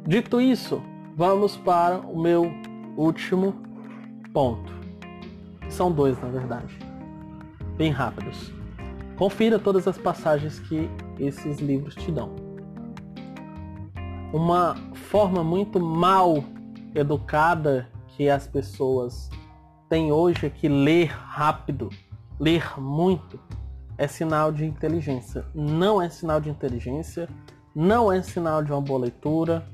Dito 0.07 0.43
isso, 0.43 0.83
vamos 1.17 1.57
para 1.57 1.97
o 2.01 2.21
meu 2.21 2.53
último 2.95 3.55
ponto. 4.35 4.71
São 5.71 5.91
dois, 5.91 6.21
na 6.21 6.29
verdade. 6.29 6.79
Bem 7.79 7.91
rápidos. 7.91 8.53
Confira 9.17 9.59
todas 9.59 9.89
as 9.89 9.97
passagens 9.97 10.61
que 10.61 10.91
esses 11.19 11.59
livros 11.59 11.95
te 11.95 12.11
dão. 12.11 12.31
Uma 14.33 14.75
forma 14.95 15.45
muito 15.45 15.79
mal 15.79 16.43
educada 16.95 17.89
que 18.09 18.29
as 18.29 18.47
pessoas 18.47 19.29
têm 19.89 20.13
hoje 20.13 20.47
é 20.47 20.51
que 20.51 20.69
ler 20.69 21.07
rápido, 21.07 21.91
ler 22.39 22.81
muito, 22.81 23.39
é 23.97 24.07
sinal 24.07 24.51
de 24.51 24.65
inteligência. 24.65 25.45
Não 25.55 26.01
é 26.01 26.09
sinal 26.09 26.41
de 26.41 26.51
inteligência, 26.51 27.29
não 27.75 28.11
é 28.11 28.23
sinal 28.23 28.63
de 28.63 28.73
uma 28.73 28.81
boa 28.81 29.01
leitura, 29.01 29.67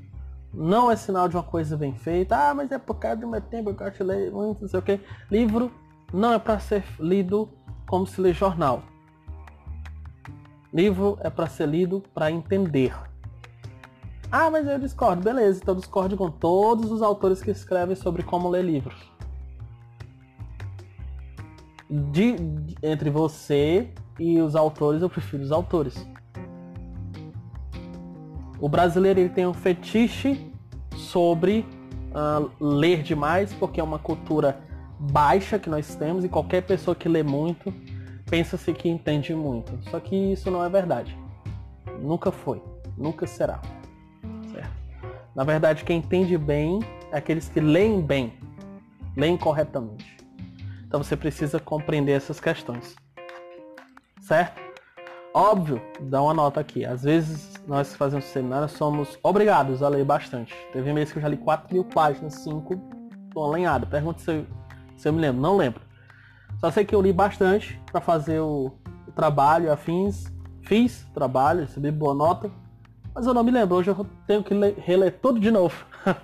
não 0.53 0.91
é 0.91 0.95
sinal 0.95 1.27
de 1.27 1.35
uma 1.35 1.43
coisa 1.43 1.77
bem 1.77 1.93
feita. 1.93 2.35
Ah, 2.35 2.53
mas 2.53 2.71
é 2.71 2.77
por 2.77 2.95
causa 2.95 3.17
do 3.17 3.27
meu 3.27 3.41
tempo, 3.41 3.69
eu 3.69 3.75
gosto 3.75 3.97
de 3.97 4.03
ler 4.03 4.31
muito, 4.31 4.61
não 4.61 4.69
sei 4.69 4.79
o 4.79 4.83
que. 4.83 4.99
Livro 5.29 5.71
não 6.13 6.33
é 6.33 6.39
para 6.39 6.59
ser 6.59 6.83
lido 6.99 7.49
como 7.87 8.05
se 8.05 8.19
lê 8.19 8.33
jornal. 8.33 8.83
Livro 10.73 11.17
é 11.21 11.29
para 11.29 11.47
ser 11.47 11.67
lido 11.67 12.01
para 12.13 12.31
entender. 12.31 12.93
Ah, 14.31 14.49
mas 14.49 14.65
eu 14.65 14.79
discordo. 14.79 15.21
Beleza, 15.21 15.59
então 15.61 15.75
discordo 15.75 16.15
com 16.15 16.31
todos 16.31 16.89
os 16.89 17.01
autores 17.01 17.41
que 17.41 17.51
escrevem 17.51 17.95
sobre 17.95 18.23
como 18.23 18.47
ler 18.47 18.63
livros. 18.63 18.95
De, 21.89 22.37
de, 22.37 22.77
entre 22.81 23.09
você 23.09 23.93
e 24.17 24.39
os 24.39 24.55
autores, 24.55 25.01
eu 25.01 25.09
prefiro 25.09 25.43
os 25.43 25.51
autores. 25.51 26.07
O 28.61 28.69
brasileiro 28.69 29.19
ele 29.19 29.29
tem 29.29 29.45
um 29.45 29.53
fetiche 29.53 30.49
sobre 30.95 31.65
uh, 32.11 32.49
ler 32.63 33.03
demais, 33.03 33.53
porque 33.53 33.81
é 33.81 33.83
uma 33.83 33.99
cultura 33.99 34.61
baixa 34.97 35.59
que 35.59 35.69
nós 35.69 35.95
temos 35.95 36.23
e 36.23 36.29
qualquer 36.29 36.61
pessoa 36.61 36.95
que 36.95 37.09
lê 37.09 37.23
muito 37.23 37.73
pensa-se 38.31 38.71
que 38.73 38.87
entende 38.87 39.35
muito. 39.35 39.77
Só 39.91 39.99
que 39.99 40.15
isso 40.15 40.49
não 40.49 40.63
é 40.63 40.69
verdade. 40.69 41.15
Nunca 42.01 42.31
foi, 42.31 42.63
nunca 42.97 43.27
será. 43.27 43.59
Certo? 44.51 44.71
Na 45.35 45.43
verdade, 45.43 45.83
quem 45.83 45.97
entende 45.97 46.37
bem 46.37 46.79
é 47.11 47.17
aqueles 47.17 47.49
que 47.49 47.59
leem 47.59 48.01
bem, 48.01 48.33
leem 49.17 49.37
corretamente. 49.37 50.17
Então 50.87 51.03
você 51.03 51.17
precisa 51.17 51.59
compreender 51.59 52.13
essas 52.13 52.39
questões. 52.39 52.95
Certo? 54.21 54.61
Óbvio, 55.33 55.81
dá 55.99 56.21
uma 56.21 56.33
nota 56.33 56.61
aqui. 56.61 56.85
Às 56.85 57.03
vezes 57.03 57.53
nós 57.67 57.91
que 57.91 57.97
fazemos 57.97 58.25
seminário 58.25 58.69
somos 58.69 59.19
obrigados 59.21 59.83
a 59.83 59.89
ler 59.89 60.05
bastante. 60.05 60.55
Teve 60.71 60.93
mês 60.93 61.11
que 61.11 61.17
eu 61.17 61.21
já 61.21 61.27
li 61.27 61.37
4 61.37 61.73
mil 61.73 61.83
páginas, 61.83 62.35
5, 62.35 62.75
tô 63.33 63.51
alinhado. 63.51 63.87
Pergunta 63.87 64.19
se 64.19 64.31
eu, 64.31 64.45
se 64.95 65.07
eu 65.07 65.13
me 65.13 65.19
lembro. 65.19 65.41
Não 65.41 65.57
lembro. 65.57 65.90
Só 66.61 66.69
sei 66.69 66.85
que 66.85 66.93
eu 66.93 67.01
li 67.01 67.11
bastante 67.11 67.81
para 67.91 67.99
fazer 67.99 68.39
o, 68.39 68.71
o, 69.07 69.11
trabalho, 69.11 69.71
afins. 69.71 70.31
Fiz 70.61 71.07
trabalho, 71.11 71.61
recebi 71.61 71.89
boa 71.89 72.13
nota. 72.13 72.51
Mas 73.15 73.25
eu 73.25 73.33
não 73.33 73.43
me 73.43 73.49
lembro. 73.49 73.77
Hoje 73.77 73.89
eu 73.89 74.05
tenho 74.27 74.43
que 74.43 74.53
ler, 74.53 74.75
reler 74.77 75.19
tudo 75.19 75.39
de 75.39 75.49
novo. 75.49 75.75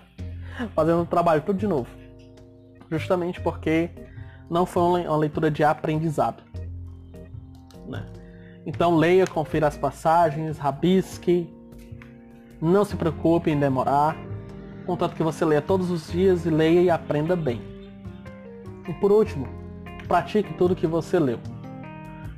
Fazendo 0.76 1.02
o 1.02 1.06
trabalho 1.08 1.42
tudo 1.42 1.58
de 1.58 1.66
novo. 1.66 1.90
Justamente 2.90 3.42
porque 3.42 3.90
não 4.48 4.64
foi 4.64 5.02
uma 5.08 5.18
leitura 5.18 5.50
de 5.50 5.64
aprendizado. 5.64 6.44
Né? 7.88 8.06
Então 8.64 8.96
leia, 8.96 9.26
confira 9.26 9.66
as 9.66 9.76
passagens, 9.76 10.60
rabisque. 10.60 11.52
Não 12.62 12.86
se 12.86 12.96
preocupe 12.96 13.50
em 13.50 13.60
demorar. 13.60 14.16
Contanto 14.86 15.16
que 15.16 15.24
você 15.24 15.44
leia 15.44 15.64
todos 15.64 15.90
os 15.90 16.12
dias 16.12 16.46
e 16.46 16.52
leia 16.52 16.82
e 16.82 16.90
aprenda 16.92 17.36
bem. 17.36 17.60
E 18.88 18.94
por 18.94 19.12
último, 19.12 19.57
pratique 20.08 20.54
tudo 20.54 20.76
que 20.76 20.88
você 20.88 21.20
leu. 21.20 21.40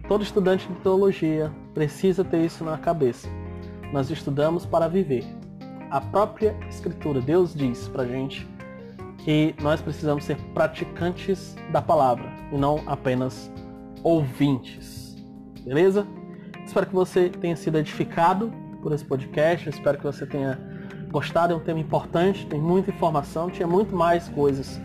Todo 0.07 0.23
estudante 0.23 0.67
de 0.67 0.73
teologia 0.75 1.51
precisa 1.73 2.23
ter 2.23 2.43
isso 2.43 2.63
na 2.63 2.77
cabeça. 2.77 3.29
Nós 3.93 4.09
estudamos 4.09 4.65
para 4.65 4.87
viver. 4.87 5.23
A 5.91 6.01
própria 6.01 6.55
Escritura, 6.69 7.21
Deus 7.21 7.53
diz 7.53 7.87
pra 7.87 8.05
gente 8.05 8.47
que 9.19 9.55
nós 9.61 9.81
precisamos 9.81 10.23
ser 10.23 10.37
praticantes 10.53 11.55
da 11.71 11.81
palavra 11.81 12.31
e 12.51 12.57
não 12.57 12.81
apenas 12.87 13.51
ouvintes. 14.03 15.15
Beleza? 15.63 16.07
Espero 16.65 16.87
que 16.87 16.93
você 16.93 17.29
tenha 17.29 17.55
sido 17.55 17.77
edificado 17.77 18.51
por 18.81 18.91
esse 18.93 19.05
podcast. 19.05 19.69
Espero 19.69 19.97
que 19.97 20.03
você 20.03 20.25
tenha 20.25 20.59
gostado. 21.11 21.53
É 21.53 21.55
um 21.55 21.59
tema 21.59 21.79
importante, 21.79 22.45
tem 22.47 22.59
muita 22.59 22.89
informação, 22.89 23.49
tinha 23.49 23.67
muito 23.67 23.95
mais 23.95 24.27
coisas 24.29 24.79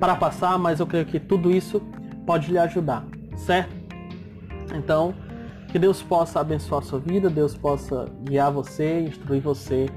para 0.00 0.16
passar, 0.16 0.58
mas 0.58 0.80
eu 0.80 0.86
creio 0.86 1.06
que 1.06 1.20
tudo 1.20 1.50
isso 1.50 1.80
pode 2.26 2.50
lhe 2.50 2.58
ajudar, 2.58 3.04
certo? 3.36 3.74
Então, 4.74 5.14
que 5.70 5.78
Deus 5.78 6.02
possa 6.02 6.40
abençoar 6.40 6.82
a 6.82 6.84
sua 6.84 7.00
vida, 7.00 7.28
Deus 7.28 7.56
possa 7.56 8.08
guiar 8.22 8.52
você, 8.52 9.00
instruir 9.00 9.42
você 9.42 9.88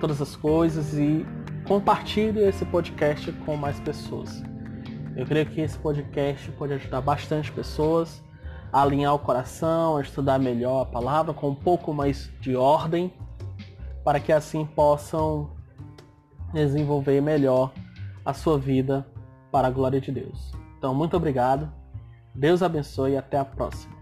todas 0.00 0.20
as 0.20 0.34
coisas 0.34 0.94
e 0.94 1.26
compartilhe 1.66 2.40
esse 2.40 2.64
podcast 2.64 3.30
com 3.44 3.56
mais 3.56 3.78
pessoas. 3.80 4.42
Eu 5.16 5.24
creio 5.26 5.46
que 5.46 5.60
esse 5.60 5.78
podcast 5.78 6.50
pode 6.52 6.74
ajudar 6.74 7.00
bastante 7.00 7.50
pessoas 7.50 8.22
a 8.72 8.82
alinhar 8.82 9.14
o 9.14 9.18
coração, 9.18 9.96
a 9.96 10.02
estudar 10.02 10.38
melhor 10.38 10.82
a 10.82 10.86
palavra 10.86 11.32
com 11.32 11.50
um 11.50 11.54
pouco 11.54 11.92
mais 11.92 12.30
de 12.40 12.54
ordem, 12.54 13.12
para 14.04 14.20
que 14.20 14.32
assim 14.32 14.66
possam 14.66 15.50
desenvolver 16.52 17.20
melhor 17.20 17.72
a 18.24 18.32
sua 18.32 18.58
vida 18.58 19.06
para 19.50 19.68
a 19.68 19.70
glória 19.70 20.00
de 20.00 20.12
Deus. 20.12 20.52
Então, 20.76 20.94
muito 20.94 21.16
obrigado. 21.16 21.70
Deus 22.34 22.62
abençoe 22.62 23.12
e 23.12 23.16
até 23.16 23.38
a 23.38 23.44
próxima. 23.44 23.94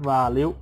Valeu! 0.00 0.56